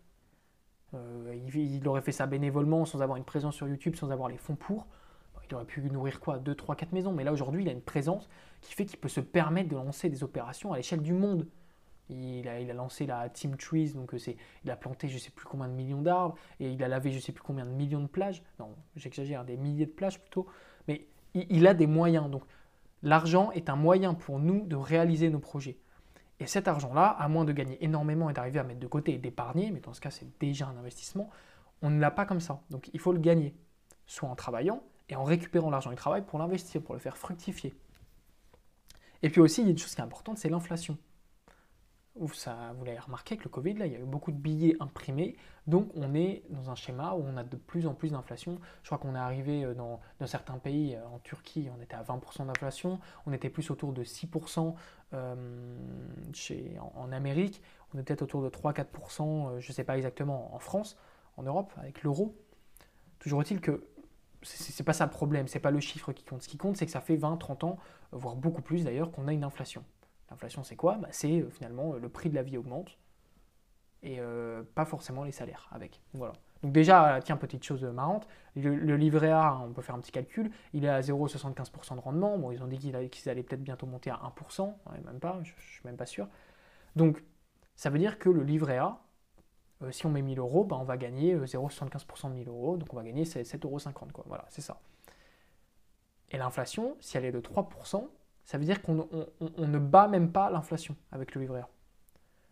[0.95, 4.37] euh, il, aurait fait ça bénévolement, sans avoir une présence sur YouTube, sans avoir les
[4.37, 4.87] fonds pour.
[5.49, 7.13] il aurait pu nourrir quoi 2, 3, 4 maisons.
[7.13, 8.29] Mais là, aujourd'hui, il a une présence
[8.61, 11.49] qui fait qu'il peut se permettre de lancer des opérations à l'échelle du monde.
[12.09, 15.31] Il a, il lancé la Team Trees, donc euh, c'est, il a planté je sais
[15.31, 18.03] plus combien de millions d'arbres, et il a lavé je sais plus combien de millions
[18.03, 18.43] de plages.
[18.59, 20.47] Non, j'exagère, des milliers de plages plutôt.
[20.89, 22.29] Mais il a des moyens.
[22.31, 22.43] Donc
[23.03, 25.79] l'argent est un moyen pour nous de réaliser nos projets.
[26.41, 29.19] Et cet argent-là, à moins de gagner énormément et d'arriver à mettre de côté et
[29.19, 31.31] d'épargner, mais dans ce cas c'est déjà un investissement,
[31.83, 32.61] on ne l'a pas comme ça.
[32.71, 33.55] Donc il faut le gagner,
[34.07, 37.75] soit en travaillant et en récupérant l'argent du travail pour l'investir, pour le faire fructifier.
[39.23, 40.99] Et puis aussi, il y a une chose qui est importante, c'est l'inflation
[42.35, 44.77] ça, vous l'avez remarqué avec le Covid, là, il y a eu beaucoup de billets
[44.81, 48.59] imprimés, donc on est dans un schéma où on a de plus en plus d'inflation.
[48.83, 52.03] Je crois qu'on est arrivé euh, dans, certains pays, euh, en Turquie, on était à
[52.03, 54.75] 20% d'inflation, on était plus autour de 6%
[55.15, 55.79] euh,
[56.33, 57.63] chez, en, Amérique,
[57.95, 60.97] on était autour de 3-4%, je ne sais pas exactement, en France,
[61.37, 62.37] en Europe, avec l'euro.
[63.19, 63.87] Toujours est-il que
[64.43, 66.43] c'est pas ça le problème, c'est pas le chiffre qui compte.
[66.43, 67.79] Ce qui compte, c'est que ça fait 20-30 ans,
[68.11, 69.85] voire beaucoup plus d'ailleurs, qu'on a une inflation.
[70.33, 70.97] L'inflation, c'est quoi?
[70.97, 72.99] Bah, C'est euh, finalement euh, le prix de la vie augmente.
[74.03, 74.19] et
[74.75, 76.01] pas forcément les salaires avec.
[76.15, 76.33] Voilà.
[76.63, 80.51] Donc déjà, tiens, petite chose marrante, le, livret A, on peut faire un petit calcul,
[80.73, 82.39] il est à 0,75% de rendement.
[82.39, 82.97] Bon, ils ont dit qu'ils
[83.29, 86.29] allaient, peut-être bientôt monter à 1%, même pas, je, ne suis même pas sûr.
[86.97, 87.23] Donc,
[87.77, 89.01] ça veut dire que le livret A,
[89.83, 92.77] euh, si on met 1000 euros, ben, on va gagner 0,75% euh, de 1000 euros,
[92.77, 93.79] donc on va gagner 7,50 euros.
[94.27, 94.81] Voilà, c'est ça.
[96.31, 98.09] Et l'inflation, si elle est de 3%,
[98.45, 99.09] ça veut dire qu'on
[99.59, 101.69] ne bat même pas l'inflation avec le livret A.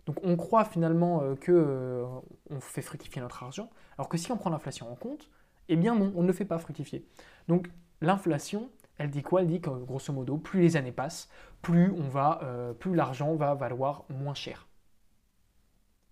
[0.07, 2.07] Donc on croit finalement qu'on euh, que
[2.51, 5.31] on fait fructifier notre argent, alors que si on prend l'inflation en compte,
[5.69, 7.05] eh bien non, on ne le fait pas fructifier.
[7.49, 9.43] Donc l'inflation, elle dit quoi?
[9.43, 11.29] Elle dit que grosso modo, plus les années passent,
[11.63, 12.41] plus on va,
[12.79, 14.67] plus l'argent va valoir moins cher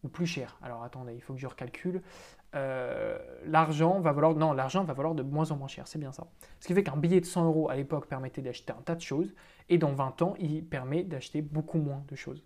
[0.05, 0.59] ou plus cher.
[0.63, 2.03] Alors attendez, il faut que je recalcule.
[2.55, 6.13] Euh, l'argent va valoir, non, l'argent va valoir de moins en moins cher, c'est bien
[6.13, 6.27] ça.
[6.61, 9.01] Ce qui fait qu'un billet de 100 euros à l'époque permettait d'acheter un tas de
[9.01, 9.35] choses,
[9.69, 12.43] et dans 20 ans, il permet d'acheter beaucoup moins de choses.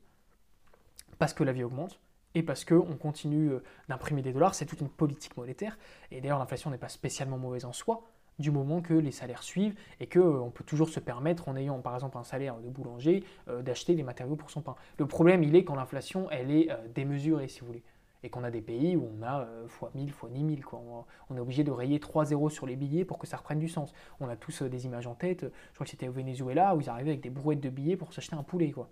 [1.18, 2.00] Parce que la vie augmente,
[2.34, 5.78] et parce qu'on continue euh, d'imprimer des dollars, c'est toute une politique monétaire,
[6.10, 8.02] et d'ailleurs l'inflation n'est pas spécialement mauvaise en soi,
[8.42, 11.80] du moment que les salaires suivent et qu'on euh, peut toujours se permettre, en ayant
[11.80, 14.74] par exemple un salaire de boulanger, euh, d'acheter des matériaux pour son pain.
[14.98, 17.82] Le problème, il est quand l'inflation, elle est euh, démesurée, si vous voulez.
[18.24, 20.60] Et qu'on a des pays où on a fois 1000, fois 10 000.
[20.64, 20.80] Quoi.
[21.28, 23.68] On, est obligé de rayer 3 zéros sur les billets pour que ça reprenne du
[23.68, 23.92] sens.
[24.20, 25.40] On a tous des images en tête.
[25.40, 28.12] Je crois que c'était au Venezuela où ils arrivaient avec des brouettes de billets pour
[28.12, 28.70] s'acheter un poulet.
[28.70, 28.88] Quoi.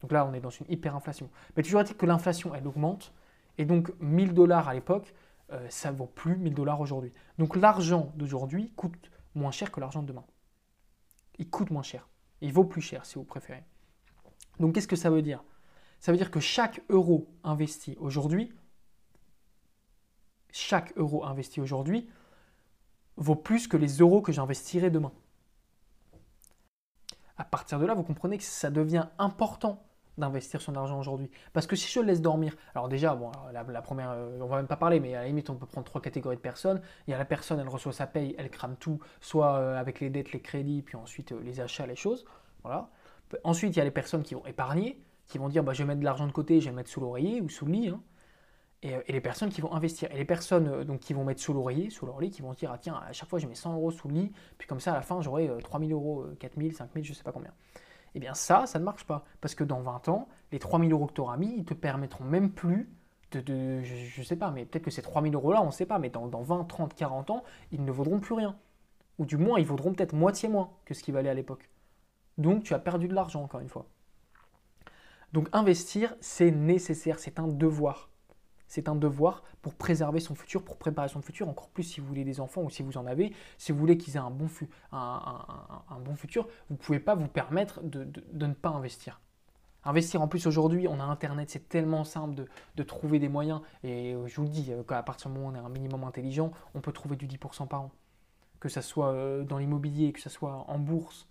[0.00, 1.28] Donc là, on est dans une hyperinflation.
[1.58, 3.12] Mais toujours est-il que l'inflation, elle augmente.
[3.58, 5.12] Et donc 1000 dollars à l'époque,
[5.52, 7.12] euh, ça vaut plus 1000 dollars aujourd'hui.
[7.38, 10.24] Donc l'argent d'aujourd'hui coûte moins cher que l'argent de demain.
[11.38, 12.08] Il coûte moins cher.
[12.40, 13.64] Il vaut plus cher si vous préférez.
[14.60, 15.42] Donc qu'est-ce que ça veut dire?
[16.00, 18.52] Ça veut dire que chaque euro investi aujourd'hui,
[20.52, 22.08] chaque euro investi aujourd'hui
[23.16, 25.12] vaut plus que les euros que j'investirai demain.
[27.36, 29.84] À partir de là, vous comprenez que ça devient important
[30.18, 31.30] d'investir son argent aujourd'hui.
[31.52, 34.56] Parce que si je le laisse dormir, alors déjà, bon, la, première, euh, on va
[34.56, 36.80] même pas parler, mais à la limite, on peut prendre trois catégories de personnes.
[37.06, 40.00] Il y a la personne, elle reçoit sa paye, elle crame tout, soit euh, avec
[40.00, 42.24] les dettes, les crédits, puis ensuite euh, les achats, les choses.
[42.62, 42.88] Voilà.
[43.42, 45.88] Ensuite, il y a les personnes qui vont épargner, qui vont dire, bah, je vais
[45.88, 47.88] mettre de l'argent de côté, je vais le mettre sous l'oreiller ou sous le lit.
[47.88, 48.00] Hein.
[48.82, 50.10] Et, les personnes qui vont investir.
[50.12, 52.70] Et les personnes donc, qui vont mettre sous l'oreiller, sous leur lit, qui vont dire,
[52.72, 54.92] ah, tiens, à chaque fois, je mets 100 euros sous le lit, puis comme ça,
[54.92, 57.52] à la fin, j'aurai 3000 euros, 4000, 5000, je sais pas combien.
[58.14, 59.24] Eh bien ça, ça ne marche pas.
[59.40, 62.24] Parce que dans 20 ans, les 3000 euros que tu auras mis, ils te permettront
[62.24, 62.90] même plus
[63.32, 63.82] de...
[63.82, 66.10] je ne sais pas, mais peut-être que ces 3000 euros-là, on ne sait pas, mais
[66.10, 68.56] dans, 20, 30, 40 ans, ils ne vaudront plus rien.
[69.18, 71.68] Ou du moins, ils vaudront peut-être moitié moins que ce qu'ils valaient à l'époque.
[72.38, 73.86] Donc tu as perdu de l'argent, encore une fois.
[75.32, 78.10] Donc investir, c'est nécessaire, c'est un devoir.
[78.74, 82.08] C'est un devoir pour préserver son futur, pour préparer son futur, encore plus si vous
[82.08, 84.48] voulez des enfants ou si vous en avez, si vous voulez qu'ils aient un bon,
[84.90, 89.20] un, bon, futur, vous ne pouvez pas vous permettre de, ne pas investir.
[89.84, 92.34] Investir en plus aujourd'hui, on a Internet, c'est tellement simple
[92.74, 93.60] de, trouver des moyens.
[93.84, 96.50] Et je vous le dis, à partir du moment où on est un minimum intelligent,
[96.74, 97.92] on peut trouver du 10% par an.
[98.58, 101.28] Que ce soit euh, dans l'immobilier, que ce soit en bourse,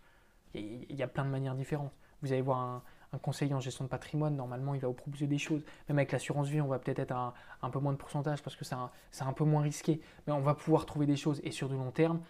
[0.54, 1.92] il y a plein de manières différentes.
[2.22, 5.28] Vous allez voir un, un conseiller en gestion de patrimoine, normalement, il va vous proposer
[5.28, 5.64] des choses.
[5.88, 8.56] Même avec l'assurance vie, on va peut-être être à un, peu moins de pourcentage parce
[8.56, 10.02] que c'est un, peu moins risqué.
[10.26, 11.40] Mais on va pouvoir trouver des choses.
[11.44, 12.22] Et sur du long terme,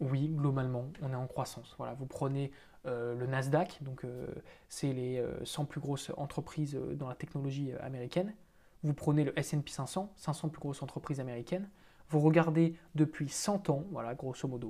[0.00, 1.74] oui, globalement, on est en croissance.
[1.78, 2.52] Voilà, vous prenez
[2.86, 4.26] euh, le Nasdaq, donc euh,
[4.68, 8.34] c'est les 100 euh, plus grosses entreprises dans la technologie américaine.
[8.82, 11.68] Vous prenez le S&P 500, 500 plus grosses entreprises américaines.
[12.10, 14.68] Vous regardez depuis 100 ans, voilà, grosso modo,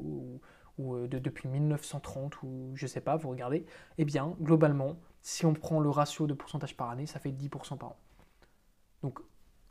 [0.78, 3.66] ou, depuis 1930, ou je sais pas, vous regardez,
[3.98, 7.76] eh bien, globalement, si on prend le ratio de pourcentage par année, ça fait 10%
[7.78, 7.96] par an.
[9.02, 9.18] Donc,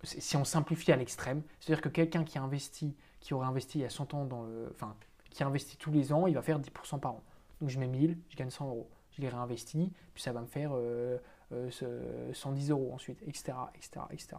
[0.04, 3.82] si on simplifie à l'extrême, c'est-à-dire que quelqu'un qui a investi, qui aurait investi il
[3.84, 4.70] y a 100 ans dans le.
[4.74, 4.98] Enfin,
[5.30, 7.24] qui a investi tous les ans, il va faire 10% par an.
[7.62, 8.90] Donc, je mets 1000, je gagne 100 euros.
[9.12, 10.76] Je les réinvestis, puis ça va me faire 110
[11.54, 13.54] euh, euh, euros ensuite, etc.
[13.76, 14.36] etc., etc.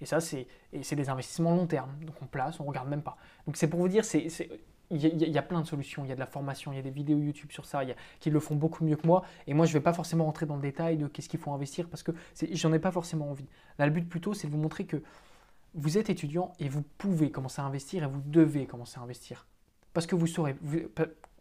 [0.00, 1.96] Et ça, c'est des investissements long terme.
[2.00, 3.16] Donc on place, on ne regarde même pas.
[3.46, 4.26] Donc c'est pour vous dire, c'est
[4.90, 6.82] il y, a, plein de solutions, il y a de la formation, il y a
[6.82, 9.22] des vidéos YouTube sur ça, y a, qui le font beaucoup mieux que moi.
[9.46, 11.52] Et moi, je ne vais pas forcément rentrer dans le détail de qu'est-ce qu'il faut
[11.52, 12.12] investir parce que
[12.52, 13.48] j'en ai pas forcément envie.
[13.78, 15.02] Là, le but plutôt, c'est de vous montrer que
[15.74, 19.46] vous êtes étudiant et vous pouvez commencer à investir et vous devez commencer à investir.
[19.92, 20.56] Parce que vous saurez,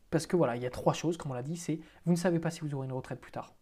[0.10, 2.18] parce que voilà, il y a trois choses, comme on l'a dit, c'est vous ne
[2.18, 3.54] savez pas si vous aurez une retraite plus tard.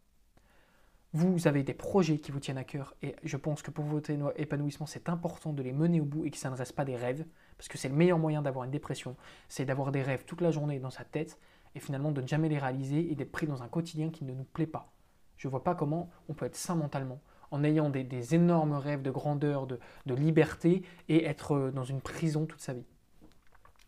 [1.13, 4.12] Vous avez des projets qui vous tiennent à cœur et je pense que pour votre
[4.36, 6.98] épanouissement, c'est important de les mener au bout et que ça ne reste pas des
[6.98, 7.26] rêves.
[7.57, 9.15] Parce que c'est le meilleur moyen d'avoir une dépression,
[9.47, 11.39] c'est d'avoir des rêves toute la journée dans sa tête
[11.73, 14.33] et finalement de ne jamais les réaliser et d'être pris dans un quotidien qui ne
[14.33, 14.93] nous plaît pas.
[15.37, 19.01] Je ne vois pas comment on peut être sain mentalement en ayant des, énormes rêves
[19.01, 22.85] de grandeur, de, liberté et être euh, dans une prison toute sa vie.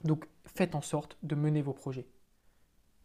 [0.03, 2.07] Donc faites en sorte de mener vos projets.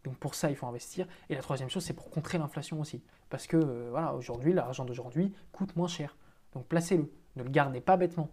[0.05, 1.07] Donc pour ça, il faut investir.
[1.29, 3.03] Et la troisième chose, c'est pour contrer l'inflation aussi.
[3.31, 6.17] Parce que euh, voilà, aujourd'hui, l'argent d'aujourd'hui coûte moins cher.
[6.55, 8.31] Donc placez-le, ne le gardez pas bêtement.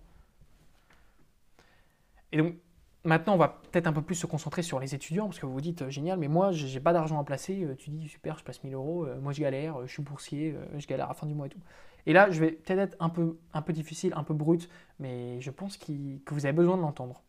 [2.32, 2.56] Et donc
[3.04, 5.54] maintenant, on va peut-être un peu plus se concentrer sur les étudiants, parce que vous
[5.54, 7.64] vous dites, euh, génial, mais moi, j'ai pas d'argent à placer.
[7.64, 10.56] Euh, tu dis, super, je place 1000 euros, euh, moi je galère, je suis boursier,
[10.78, 11.62] je galère à la fin du mois et tout.
[12.06, 15.40] Et là, je vais peut-être être un peu, un peu difficile, un peu brut, mais
[15.42, 17.24] je pense que vous avez besoin de l'entendre.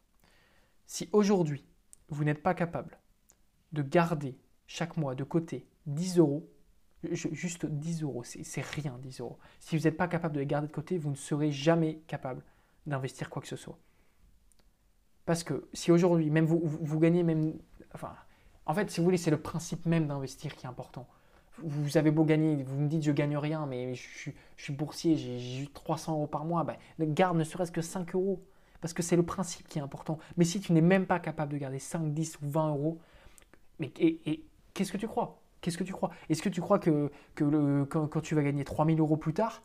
[0.86, 1.64] Si aujourd'hui,
[2.08, 2.98] vous n'êtes pas capable
[3.72, 6.48] de garder chaque mois de côté 10 euros,
[7.12, 9.38] juste 10 euros, c'est rien 10 euros.
[9.58, 12.42] Si vous n'êtes pas capable de les garder de côté, vous ne serez jamais capable
[12.86, 13.78] d'investir quoi que ce soit.
[15.26, 17.54] Parce que si aujourd'hui, même vous, vous, gagnez même...
[17.94, 18.12] Enfin,
[18.66, 21.06] en fait, si vous voulez, c'est le principe même d'investir qui est important.
[21.62, 25.38] Vous avez beau gagner, vous me dites je gagne rien, mais je, suis boursier, j'ai
[25.38, 26.76] juste 300 euros par mois, ben,
[27.12, 28.42] garde ne serait-ce que 5 euros.
[28.80, 30.18] Parce que c'est le principe qui est important.
[30.36, 32.98] Mais si tu n'es même pas capable de garder 5, 10 ou 20 euros,
[33.78, 33.88] mais
[34.74, 35.40] qu'est-ce que tu crois?
[35.60, 36.10] Qu'est-ce que tu crois?
[36.28, 39.62] Est-ce que tu crois que, que quand, tu vas gagner 3000 euros plus tard,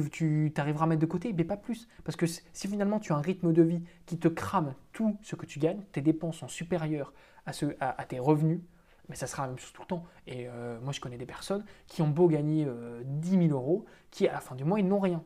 [0.00, 1.88] tu, tu arriveras à mettre de côté, mais pas plus.
[2.04, 5.36] Parce que si finalement tu as un rythme de vie qui te crame tout ce
[5.36, 7.12] que tu gagnes, tes dépenses sont supérieures
[7.46, 8.60] à, à, tes revenus,
[9.08, 10.04] mais ça sera la même chose tout le temps.
[10.26, 13.84] Et euh, moi, je connais des personnes qui ont beau gagner 10 euh, 000 euros,
[14.10, 15.22] qui à la fin du mois, ils n'ont rien.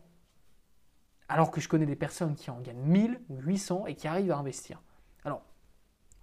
[1.28, 4.30] Alors que je connais des personnes qui en gagnent 1000 ou 800 et qui arrivent
[4.30, 4.80] à investir.
[5.24, 5.42] Alors,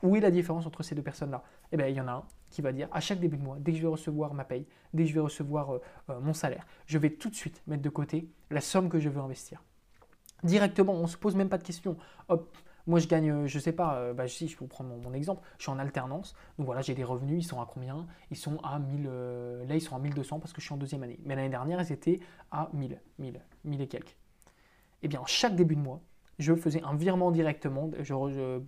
[0.01, 1.43] où est la différence entre ces deux personnes-là?
[1.71, 3.57] Eh bien, il y en a un qui va dire à chaque début de mois,
[3.59, 6.33] dès que je vais recevoir ma paye, dès que je vais recevoir euh, euh, mon
[6.33, 9.63] salaire, je vais tout de suite mettre de côté la somme que je veux investir.
[10.43, 11.97] Directement, on ne se pose même pas de questions.
[12.29, 15.41] Hop, moi je gagne, euh, je sais pas, bah, si je peux prendre mon, exemple,
[15.57, 18.05] je suis en alternance, donc voilà, j'ai des revenus, ils sont à combien?
[18.29, 19.05] Ils sont à 1000,
[19.67, 21.19] là ils sont à 1200 parce que je suis en deuxième année.
[21.25, 22.19] Mais l'année dernière, ils étaient
[22.51, 24.15] à 1000, 1000, 1000 et quelques.
[25.01, 26.01] Eh bien, chaque début de mois,
[26.39, 27.89] je faisais un virement directement.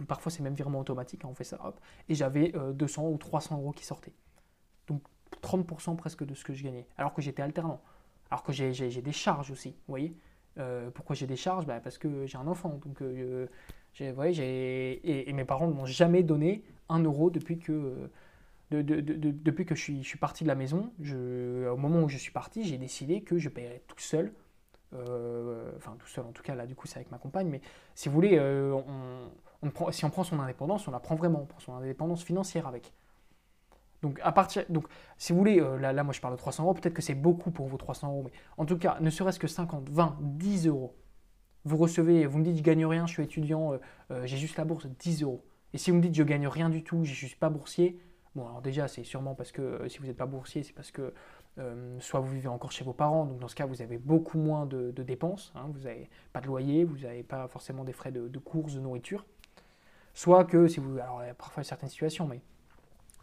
[0.08, 1.60] parfois, c'est même virement automatique, hein, on fait ça,
[2.10, 4.13] et j'avais 200 euh, ou 300 euros qui sortaient.
[4.88, 5.01] Donc
[5.41, 7.82] 30% presque de ce que je gagnais, alors que j'étais alternant.
[8.32, 10.15] Alors que j'ai des charges aussi, vous voyez.
[10.58, 11.65] Euh, pourquoi j'ai des charges?
[11.65, 12.80] Bah, Parce que j'ai un enfant.
[12.86, 13.47] Donc, euh,
[13.99, 18.10] et, mes parents ne m'ont jamais donné un euro depuis que,
[18.71, 20.91] depuis que je suis, je suis parti de la maison.
[20.99, 24.34] Au moment où je suis parti, j'ai décidé que je paierais tout seul
[24.93, 27.62] euh, enfin tout seul en tout cas, là du coup c'est avec ma compagne, mais
[27.95, 28.80] si vous voulez, euh,
[29.62, 32.24] on, prend, si on prend son indépendance, on la prend vraiment, on prend son indépendance
[32.24, 32.93] financière avec.
[34.02, 36.63] Donc, à partir, donc si vous voulez, euh, là, là moi je parle de 300
[36.63, 39.39] euros, peut-être que c'est beaucoup pour vos 300 euros, mais en tout cas, ne serait-ce
[39.39, 40.95] que 50, 20, 10 euros,
[41.63, 43.74] vous recevez, vous me dites je gagne rien, je suis étudiant,
[44.24, 45.43] j'ai juste la bourse, 10 euros.
[45.74, 48.00] Et si vous me dites je gagne rien du tout, je ne suis pas boursier,
[48.36, 51.12] bon alors déjà c'est sûrement parce que si vous n'êtes pas boursier, c'est parce que
[51.58, 54.38] euh, soit vous vivez encore chez vos parents, donc dans ce cas vous avez beaucoup
[54.38, 55.68] moins de, dépenses, hein.
[55.74, 59.26] vous n'avez pas de loyer, vous n'avez pas forcément des frais de, courses, de nourriture.
[60.13, 62.41] Soit que si vous, alors il y a parfois certaines situations, mais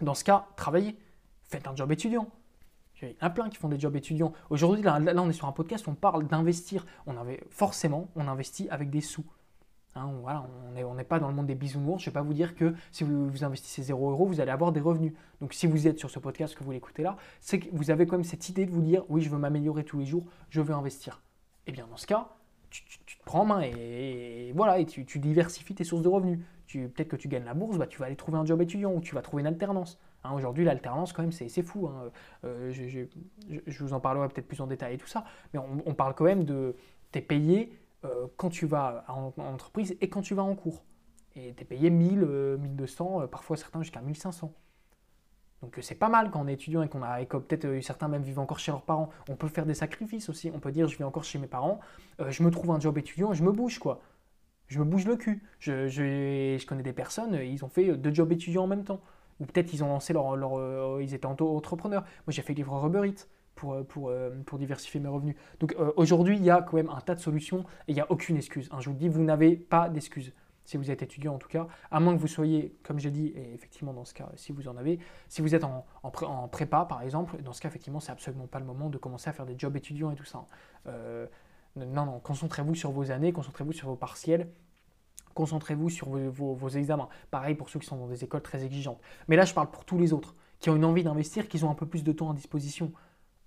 [0.01, 0.97] dans ce cas, travaillez,
[1.45, 2.29] faites un job étudiant.
[3.03, 4.33] Il y en a plein qui font des jobs étudiants.
[4.49, 6.87] Aujourd'hui, là, là, on est sur un podcast, on parle d'investir.
[7.07, 9.25] On avait forcément, on investit avec des sous.
[9.95, 10.11] Hein,
[10.77, 12.03] on n'est pas dans le monde des bisounours.
[12.03, 14.73] Je ne vais pas vous dire que si vous, investissez 0 euros, vous allez avoir
[14.73, 15.13] des revenus.
[15.41, 18.07] Donc si vous êtes sur ce podcast, que vous l'écoutez là, c'est que vous avez
[18.07, 20.61] quand même cette idée de vous dire oui, je veux m'améliorer tous les jours, je
[20.61, 21.23] veux investir.
[21.67, 22.29] Eh bien dans ce cas,
[22.71, 26.41] tu, te prends en main et, voilà, tu, diversifies tes sources de revenus.
[26.73, 29.01] Peut-être que tu gagnes la bourse, bah, tu vas aller trouver un job étudiant ou
[29.01, 30.01] tu vas trouver une alternance.
[30.25, 31.87] Hein, aujourd'hui, l'alternance, quand même, c'est fou.
[31.89, 32.11] Hein.
[32.45, 35.93] Euh, je, vous en parlerai peut-être plus en détail et tout ça, mais on, on
[35.93, 36.75] parle quand même de.
[37.13, 37.77] Tu es payé
[38.37, 40.85] quand tu vas en, entreprise et quand tu vas en cours.
[41.35, 44.53] Et tu es payé 1000, 1200, euh, euh, parfois certains jusqu'à 1500.
[45.63, 48.41] Donc c'est pas mal quand on est étudiant et qu'on a, peut-être certains même vivent
[48.41, 49.11] encore chez leurs parents.
[49.29, 50.51] On peut faire des sacrifices aussi.
[50.53, 51.79] On peut dire je vis encore chez mes parents,
[52.19, 54.01] je me trouve un job étudiant et je me bouge quoi.
[54.67, 55.45] Je me bouge le cul.
[55.61, 59.01] Je, je, connais des personnes, ils ont fait deux jobs étudiants en même temps.
[59.39, 62.03] Ou peut-être ils ont lancé leur, leur ils étaient entrepreneurs.
[62.27, 65.37] Moi j'ai fait livreur Uber Eats pour, euh, pour, euh, pour diversifier mes revenus.
[65.61, 68.01] Donc euh, aujourd'hui, il y a quand même un tas de solutions et il n'y
[68.01, 68.69] a aucune excuse.
[68.73, 68.79] Hein.
[68.81, 70.33] Je vous dis, vous n'avez pas d'excuse
[70.65, 73.33] si vous êtes étudiant en tout cas, à moins que vous soyez, comme j'ai dit,
[73.35, 76.85] et effectivement dans ce cas, si vous en avez, si vous êtes en, en, prépa
[76.85, 79.45] par exemple, dans ce cas, effectivement, c'est absolument pas le moment de commencer à faire
[79.45, 80.47] des jobs étudiants et tout ça.
[81.75, 84.47] non, non, concentrez-vous sur vos années, concentrez-vous sur vos partiels,
[85.35, 87.09] concentrez-vous sur vos, vos, examens.
[87.33, 89.01] Pareil pour ceux qui sont dans des écoles très exigeantes.
[89.27, 91.71] Mais là, je parle pour tous les autres qui ont une envie d'investir, qui ont
[91.71, 92.93] un peu plus de temps à disposition.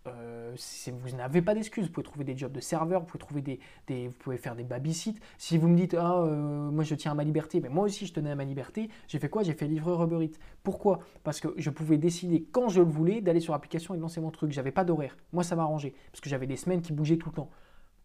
[0.07, 0.55] Euh,
[0.91, 1.85] vous n'avez pas d'excuses.
[1.85, 4.63] Vous pouvez trouver des jobs de serveur, vous pouvez, trouver des, vous pouvez faire des
[4.63, 5.19] babysit.
[5.37, 8.05] Si vous me dites, ah, euh, moi je tiens à ma liberté, mais moi aussi
[8.05, 9.43] je tenais à ma liberté, j'ai fait quoi?
[9.43, 10.37] J'ai fait livreur Uber Eats.
[10.63, 10.99] Pourquoi?
[11.23, 14.21] Parce que je pouvais décider quand je le voulais d'aller sur l'application et de lancer
[14.21, 14.51] mon truc.
[14.51, 15.17] J'avais pas d'horaire.
[15.33, 17.49] Moi ça m'arrangeait parce que j'avais des semaines qui bougeaient tout le temps.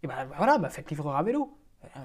[0.03, 1.57] Et ben voilà, bah, faites livreur à vélo.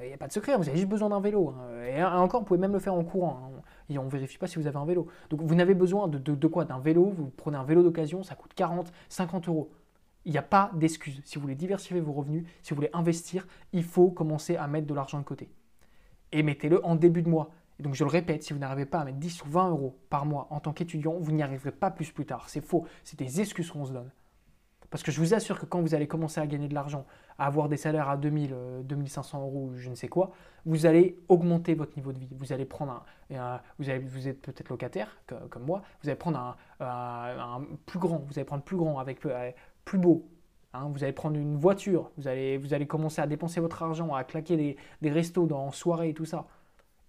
[0.01, 1.49] Il n'y a pas de secret, vous avez juste besoin d'un vélo.
[1.49, 1.83] Hein.
[1.83, 3.51] Et encore, vous pouvez même le faire en courant.
[3.89, 3.97] Hein.
[3.97, 5.07] On ne vérifie pas si vous avez un vélo.
[5.29, 6.63] Donc vous n'avez besoin de quoi?
[6.63, 9.69] D'un vélo, vous prenez un vélo d'occasion, ça coûte 40, 50 euros
[10.25, 11.21] Il n'y a pas d'excuse.
[11.23, 14.87] Si vous voulez diversifier vos revenus, si vous voulez investir, il faut commencer à mettre
[14.87, 15.49] de l'argent de côté.
[16.31, 17.51] Et mettez-le en début de mois.
[17.79, 19.99] Et donc je le répète, si vous n'arrivez pas à mettre 10 ou 20 euros
[20.09, 22.49] par mois en tant qu'étudiant, vous n'y arriverez pas plus plus tard.
[22.49, 22.85] C'est faux.
[23.03, 24.09] C'est des excuses qu'on se donne.
[24.89, 27.05] Parce que je vous assure que quand vous allez commencer à gagner de l'argent,
[27.37, 30.31] à avoir des salaires à 2000, 2500 euh, euros ou je ne sais quoi,
[30.65, 32.29] vous allez augmenter votre niveau de vie.
[32.31, 33.61] Vous allez prendre un.
[33.77, 35.17] vous, vous êtes peut-être locataire,
[35.49, 39.51] comme moi, vous allez prendre un, plus grand, vous allez prendre plus grand, avec euh,
[39.85, 40.27] plus beau.
[40.73, 40.89] Hein.
[40.91, 44.23] vous allez prendre une voiture, vous allez, vous allez commencer à dépenser votre argent, à
[44.23, 46.47] claquer des, des restos dans soirée et tout ça.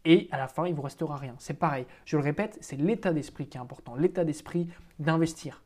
[0.05, 1.35] Et à la fin, il ne vous restera rien.
[1.39, 1.85] C'est pareil.
[2.05, 3.97] Je le répète, c'est l'état d'esprit qui est important.
[3.97, 4.69] L'état d'esprit
[5.01, 5.63] d'investir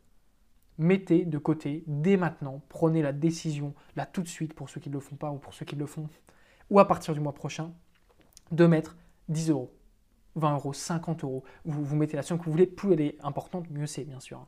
[0.80, 4.88] mettez de côté dès maintenant, prenez la décision, là tout de suite, pour ceux qui
[4.88, 6.08] ne le font pas ou pour ceux qui le font,
[6.70, 7.72] ou à partir du mois prochain,
[8.50, 8.96] de mettre
[9.28, 9.72] 10 euros,
[10.36, 11.44] 20 euros, 50 euros.
[11.64, 14.20] Vous, vous mettez la somme que vous voulez, plus elle est importante, mieux c'est, bien
[14.20, 14.44] sûr.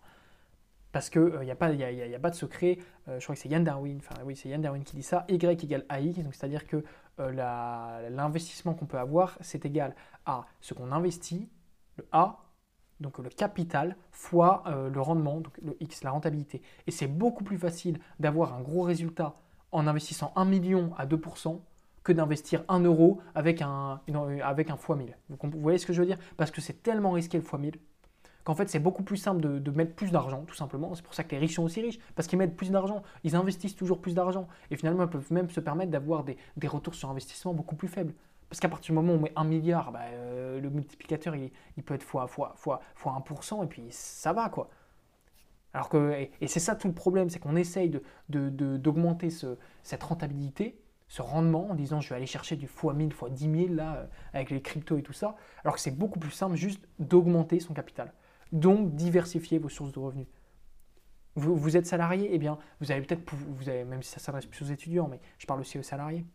[0.93, 2.79] Parce qu'il n'y euh, a, pas, a, pas de secret,
[3.09, 5.25] euh, je crois que c'est Yann Darwin, enfin oui, c'est Yann Darwin qui dit ça,
[5.29, 6.85] Y égale AX, donc c'est-à-dire que
[7.19, 9.95] euh, l'investissement qu'on peut avoir, c'est égal
[10.27, 11.49] à ce qu'on investit,
[11.97, 12.39] le A
[13.01, 16.63] donc le capital fois le rendement, donc le X, la rentabilité.
[16.87, 19.35] Et c'est beaucoup plus facile d'avoir un gros résultat
[19.73, 21.59] en investissant 1 million à 2%
[22.05, 24.01] que d'investir 1 euro avec un,
[24.45, 25.17] avec un x 1000.
[25.31, 26.19] Vous, voyez ce que je veux dire?
[26.37, 27.81] Parce que c'est tellement risqué le x 1000
[28.45, 30.95] qu'en fait c'est beaucoup plus simple de, mettre plus d'argent, tout simplement.
[30.95, 33.37] C'est pour ça que les riches sont aussi riches, parce qu'ils mettent plus d'argent, ils
[33.37, 36.95] investissent toujours plus d'argent, et finalement ils peuvent même se permettre d'avoir des, des retours
[36.95, 38.15] sur investissement beaucoup plus faibles.
[38.53, 41.51] Parce qu'à partir du moment où on met 1 milliard, bah, euh, le multiplicateur, il,
[41.83, 44.69] peut être fois, fois, fois, fois 1%, et puis ça va, quoi.
[45.73, 47.91] Alors que, et, c'est ça tout le problème, c'est qu'on essaye
[48.29, 50.79] d'augmenter de, de, cette rentabilité,
[51.09, 53.95] ce rendement, en disant je vais aller chercher du fois 1000, fois 10 000, là,
[53.95, 57.59] euh, avec les cryptos et tout ça, alors que c'est beaucoup plus simple juste d'augmenter
[57.59, 58.13] son capital.
[58.53, 60.27] Donc, diversifier vos sources de revenus.
[61.35, 64.63] Vous, êtes salarié, eh bien, vous avez peut-être, vous avez, même si ça s'adresse plus
[64.67, 66.27] aux étudiants, mais je parle aussi aux salariés,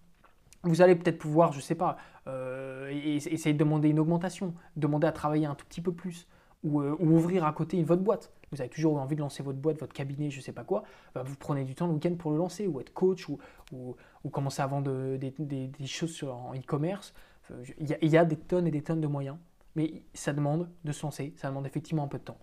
[0.63, 5.06] vous allez peut-être pouvoir, je ne sais pas, euh, essayer de demander une augmentation, demander
[5.06, 6.27] à travailler un tout petit peu plus,
[6.63, 8.32] ou, euh, ouvrir à côté votre boîte.
[8.51, 10.84] Vous avez toujours envie de lancer votre boîte, votre cabinet, je ne sais pas quoi,
[11.13, 13.38] bah, vous prenez du temps le week-end pour le lancer, ou être coach, ou,
[13.71, 17.13] ou, commencer à vendre des, choses sur, en e-commerce.
[17.80, 19.38] Il y, a des tonnes et des tonnes de moyens,
[19.77, 22.39] mais ça demande de se lancer, ça demande effectivement un peu de temps.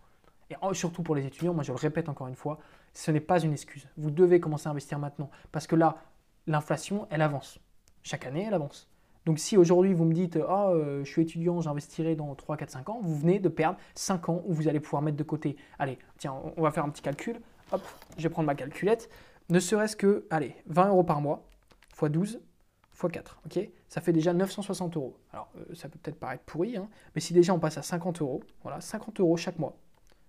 [0.51, 2.61] Et surtout pour les étudiants, moi je le répète encore une fois,
[2.93, 3.89] ce n'est pas une excuse.
[3.97, 5.97] Vous devez commencer à investir maintenant, parce que là,
[6.47, 7.59] l'inflation, elle avance.
[8.05, 8.89] Chaque année, elle avance.
[9.27, 12.71] Donc si aujourd'hui vous me dites ah euh, je suis étudiant, j'investirai dans 3, 4,
[12.71, 15.57] 5 ans, vous venez de perdre 5 ans où vous allez pouvoir mettre de côté.
[15.81, 17.41] Allez, tiens, on va faire un petit calcul.
[17.73, 17.83] Hop,
[18.17, 19.11] je vais prendre ma calculette.
[19.49, 21.43] Ne serait-ce que, allez, 20 euros par mois,
[22.01, 22.41] x 12,
[22.95, 23.71] x 4, ok?
[23.89, 25.17] Ça fait déjà 960 euros.
[25.33, 28.21] Alors euh, ça peut peut-être paraître pourri, hein, mais si déjà on passe à 50
[28.23, 29.77] euros, voilà, 50 euros chaque mois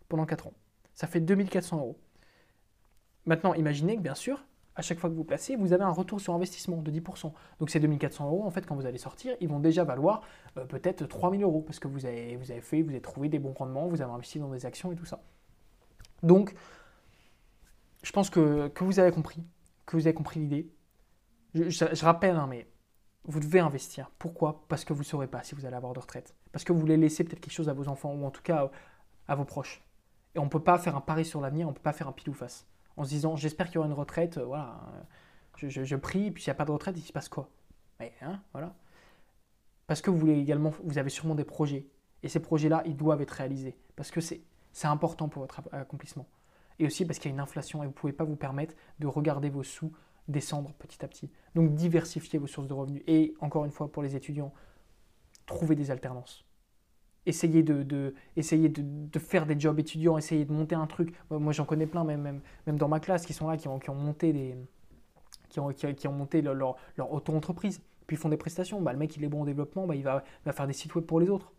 [0.09, 0.53] pendant 4 ans,
[0.93, 1.97] ça fait 2400 euros.
[3.25, 4.43] Maintenant, imaginez que bien sûr,
[4.75, 7.31] à chaque fois que vous placez, vous avez un retour sur investissement de 10%.
[7.59, 10.21] Donc ces 2400 euros, en fait, quand vous allez sortir, ils vont déjà valoir
[10.57, 13.39] euh, peut-être 3000 euros parce que vous avez, vous avez fait, vous avez trouvé des
[13.39, 15.23] bons rendements, vous avez investi dans des actions et tout ça.
[16.23, 16.53] Donc,
[18.03, 19.43] je pense que, vous avez compris,
[19.85, 20.67] que vous avez compris l'idée.
[21.55, 22.67] Je, rappelle, hein, mais
[23.23, 24.11] vous devez investir.
[24.19, 24.65] Pourquoi?
[24.67, 26.35] Parce que vous ne saurez pas si vous allez avoir de retraite.
[26.51, 28.69] Parce que vous voulez laisser peut-être quelque chose à vos enfants ou en tout cas
[29.27, 29.81] à, vos proches.
[30.35, 32.07] Et on ne peut pas faire un pari sur l'avenir, on ne peut pas faire
[32.07, 34.79] un pile ou face en se disant j'espère qu'il y aura une retraite, euh, voilà,
[35.57, 37.49] je, je, prie, puis s'il n'y a pas de retraite, il se passe quoi?
[37.99, 38.75] Mais, hein, voilà.
[39.87, 41.87] Parce que vous voulez également, vous avez sûrement des projets,
[42.23, 44.41] et ces projets-là, ils doivent être réalisés, parce que c'est
[44.83, 46.27] important pour votre accomplissement.
[46.77, 48.73] Et aussi parce qu'il y a une inflation et vous ne pouvez pas vous permettre
[48.99, 49.93] de regarder vos sous
[50.27, 51.31] descendre petit à petit.
[51.53, 53.03] Donc diversifiez vos sources de revenus.
[53.07, 54.53] Et encore une fois, pour les étudiants,
[55.45, 56.45] trouvez des alternances
[57.25, 61.13] essayer de, de essayer de, faire des jobs étudiants, essayer de monter un truc.
[61.29, 63.79] Moi, j'en connais plein, même, même, même, dans ma classe, qui sont là, qui ont,
[63.79, 64.55] qui ont monté, des,
[65.49, 66.55] qui ont, qui, ont monté leur,
[66.97, 68.81] leur, auto-entreprise, puis ils font des prestations.
[68.81, 70.93] Bah, le mec, il est bon en développement, bah, il, va, va faire des sites
[70.95, 71.51] web pour les autres.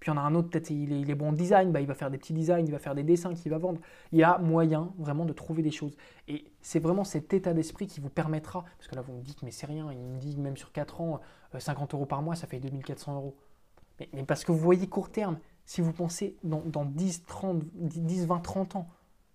[0.00, 1.80] Puis il y en a un autre, peut-être il il est, bon en design, bah,
[1.80, 3.80] il va faire des petits designs, il va faire des dessins qu'il va vendre.
[4.12, 5.96] Il y a moyen vraiment de trouver des choses.
[6.26, 9.42] Et c'est vraiment cet état d'esprit qui vous permettra, parce que là vous me dites,
[9.42, 11.20] mais c'est rien, il me dit même sur 4 ans,
[11.56, 13.36] 50 euh, euros par mois, ça fait 2400 euros.
[14.12, 18.40] Mais, parce que vous voyez court terme, si vous pensez dans, 10, 30, 10, 20,
[18.40, 18.88] 30 ans,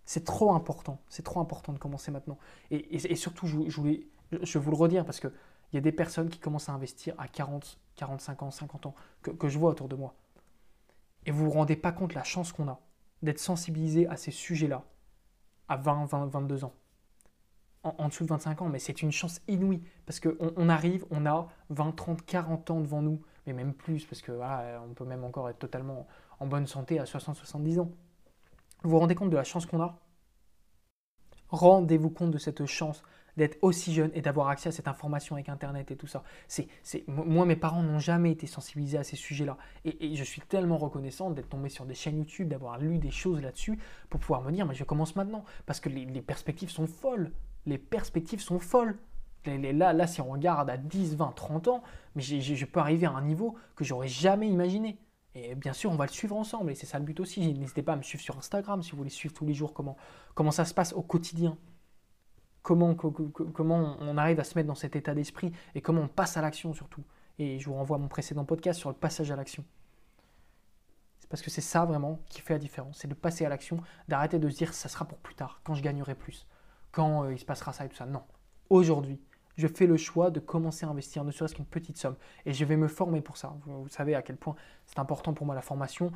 [0.06, 1.00] c'est trop important.
[1.10, 2.38] C'est trop important de commencer maintenant.
[2.72, 4.08] Et, surtout, je, je, voulais,
[4.42, 5.32] je vous le redire parce qu'il
[5.74, 9.48] y a des personnes qui commencent à investir à 40, 45 ans, 50 ans, que,
[9.48, 10.16] je vois autour de moi.
[11.26, 12.80] Et vous ne vous rendez pas compte la chance qu'on a
[13.22, 14.84] d'être sensibilisé à ces sujets-là
[15.68, 16.74] à 20, 20, 22 ans.
[17.84, 21.28] En, dessous de 25 ans, mais c'est une chance inouïe parce qu'on on arrive, on
[21.28, 25.24] a 20, 30, 40 ans devant nous mais même plus, parce que on peut même
[25.24, 26.08] encore être totalement
[26.40, 27.92] en bonne santé à 60-70 ans.
[28.84, 30.00] Vous vous rendez compte de la chance qu'on a?
[31.50, 33.04] Rendez-vous compte de cette chance
[33.38, 36.24] d'être aussi jeune et d'avoir accès à cette information avec Internet et tout ça.
[36.48, 36.68] C'est,
[37.08, 39.58] moi, mes parents n'ont jamais été sensibilisés à ces sujets-là.
[39.84, 43.42] Et, je suis tellement reconnaissant d'être tombé sur des chaînes YouTube, d'avoir lu des choses
[43.42, 43.78] là-dessus
[44.10, 45.44] pour pouvoir me dire, mais je commence maintenant.
[45.66, 47.32] Parce que les, perspectives sont folles.
[47.66, 48.98] Les perspectives sont folles.
[49.46, 51.84] là, là, si on regarde à 10, 20, 30 ans,
[52.16, 54.98] mais je peux arriver à un niveau que j'aurais jamais imaginé.
[55.38, 57.54] Et bien sûr, on va le suivre ensemble, et c'est ça le but aussi.
[57.54, 59.98] N'hésitez pas à me suivre sur Instagram si vous voulez suivre tous les jours comment,
[60.34, 61.58] comment ça se passe au quotidien
[62.66, 66.42] comment, on arrive à se mettre dans cet état d'esprit et comment on passe à
[66.42, 67.04] l'action surtout.
[67.38, 69.64] Et je vous renvoie à mon précédent podcast sur le passage à l'action.
[71.20, 73.82] C'est parce que c'est ça vraiment qui fait la différence, c'est de passer à l'action,
[74.08, 76.48] d'arrêter de se dire ça sera pour plus tard, quand je gagnerai plus,
[76.92, 78.06] quand euh, il se passera ça et tout ça.
[78.06, 78.24] Non,
[78.70, 79.20] aujourd'hui,
[79.58, 82.66] je fais le choix de commencer à investir, ne serait-ce qu'une petite somme, et je
[82.66, 83.56] vais me former pour ça.
[83.66, 84.56] Vous, savez à quel point
[84.86, 86.12] c'est important pour moi la formation.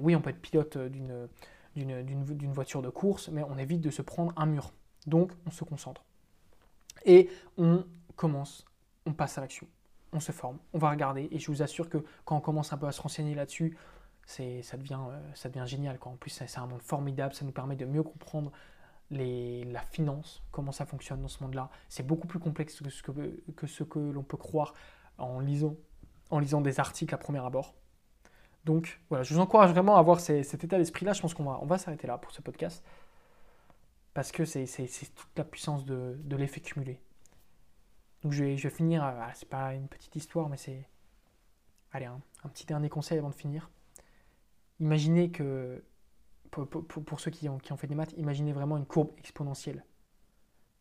[0.00, 4.32] oui, on peut être pilote d'une voiture de course, mais on évite de se prendre
[4.36, 4.72] un mur.
[5.06, 6.04] Donc, on se concentre.
[7.04, 7.84] Et on
[8.16, 8.64] commence,
[9.06, 9.66] on passe à l'action.
[10.12, 11.28] On se forme, on va regarder.
[11.30, 13.76] Et je vous assure que quand on commence un peu à se renseigner là-dessus,
[14.26, 15.98] ça, devient, euh, ça devient génial.
[16.02, 17.34] En plus, c'est un monde formidable.
[17.34, 18.52] Ça nous permet de mieux comprendre
[19.10, 21.70] la finance, comment ça fonctionne dans ce monde-là.
[21.88, 24.74] C'est beaucoup plus complexe que ce que, que, ce que l'on peut croire
[25.16, 25.76] en lisant,
[26.30, 27.74] en lisant des articles à premier abord.
[28.66, 31.14] Donc voilà, je vous encourage vraiment à avoir cet état d'esprit-là.
[31.14, 32.84] Je pense qu'on va, on va s'arrêter là pour ce podcast
[34.18, 34.66] parce que c'est
[35.14, 37.00] toute la puissance de, l'effet cumulé.
[38.22, 40.88] Donc je vais, finir, euh, c'est pas une petite histoire, mais c'est...
[41.92, 43.70] Allez, un, petit dernier conseil avant de finir.
[44.80, 45.84] Imaginez que,
[46.50, 49.84] pour, ceux qui ont, fait des maths, imaginez vraiment une courbe exponentielle.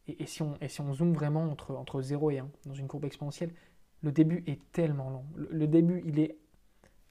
[0.07, 3.53] Et, si, on, et zoome vraiment entre, entre 0 et 1 dans une courbe exponentielle,
[4.01, 5.25] le début est tellement long.
[5.35, 6.39] Le, début, il est,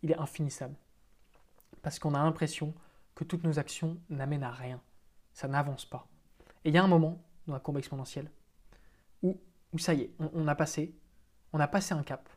[0.03, 0.74] il est infinissable.
[1.83, 2.74] Parce qu'on a l'impression
[3.14, 4.83] que toutes nos actions n'amènent à rien.
[5.33, 6.09] Ça n'avance pas.
[6.67, 8.29] Et il y a un moment dans la courbe exponentielle
[9.23, 9.39] où,
[9.79, 10.97] ça y est, on, a passé,
[11.53, 12.29] un cap.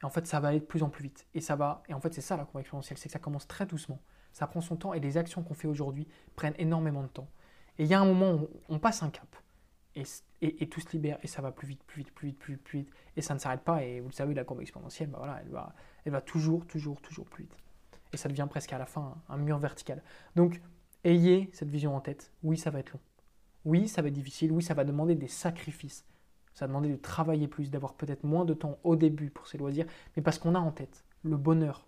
[0.00, 1.26] Et en fait, ça va aller de plus en plus vite.
[1.34, 1.82] Et ça va.
[1.88, 4.00] Et en fait, c'est ça la courbe exponentielle, c'est que ça commence très doucement.
[4.32, 6.06] Ça prend son temps et les actions qu'on fait aujourd'hui
[6.36, 7.28] prennent énormément de temps.
[7.78, 9.26] Et il y a un moment où on passe un cap
[9.96, 12.90] et, tout se libère et ça va plus vite, plus vite, plus vite, plus vite.
[13.16, 13.82] Et ça ne s'arrête pas.
[13.82, 15.42] Et vous le savez, la courbe exponentielle, bah voilà,
[16.04, 17.56] elle va toujours, toujours, toujours plus vite.
[18.12, 20.00] Et ça devient presque à la fin un mur vertical.
[20.36, 20.60] Donc,
[21.02, 22.30] ayez cette vision en tête.
[22.44, 23.00] Oui, ça va être long.
[23.64, 26.04] Oui, ça va être difficile, oui, ça va demander des sacrifices.
[26.54, 29.58] Ça va demander de travailler plus, d'avoir peut-être moins de temps au début pour ses
[29.58, 29.86] loisirs,
[30.16, 31.86] mais parce qu'on a en tête le bonheur.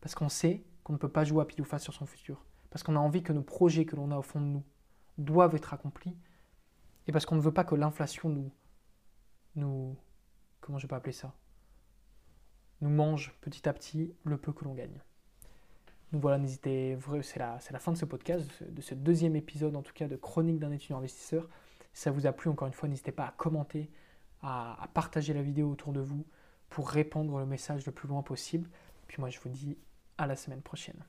[0.00, 2.44] Parce qu'on sait qu'on ne peut pas jouer à pile ou face sur son futur.
[2.70, 4.64] Parce qu'on a envie que nos projets que l'on a au fond de nous
[5.18, 6.16] doivent être accomplis.
[7.06, 8.50] Et parce qu'on ne veut pas que l'inflation nous,
[9.54, 9.96] nous.
[10.60, 11.34] Comment je peux appeler ça
[12.80, 15.00] Nous mange petit à petit le peu que l'on gagne.
[16.12, 19.92] Donc voilà, n'hésitez, c'est la, fin de ce podcast, de ce deuxième épisode en tout
[19.92, 21.48] cas de Chronique d'un étudiant investisseur.
[21.92, 23.90] Si ça vous a plu, encore une fois, n'hésitez pas à commenter,
[24.42, 26.24] à, à, partager la vidéo autour de vous
[26.68, 28.68] pour répandre le message le plus loin possible.
[29.08, 29.76] Puis moi, je vous dis
[30.18, 31.02] à la semaine prochaine.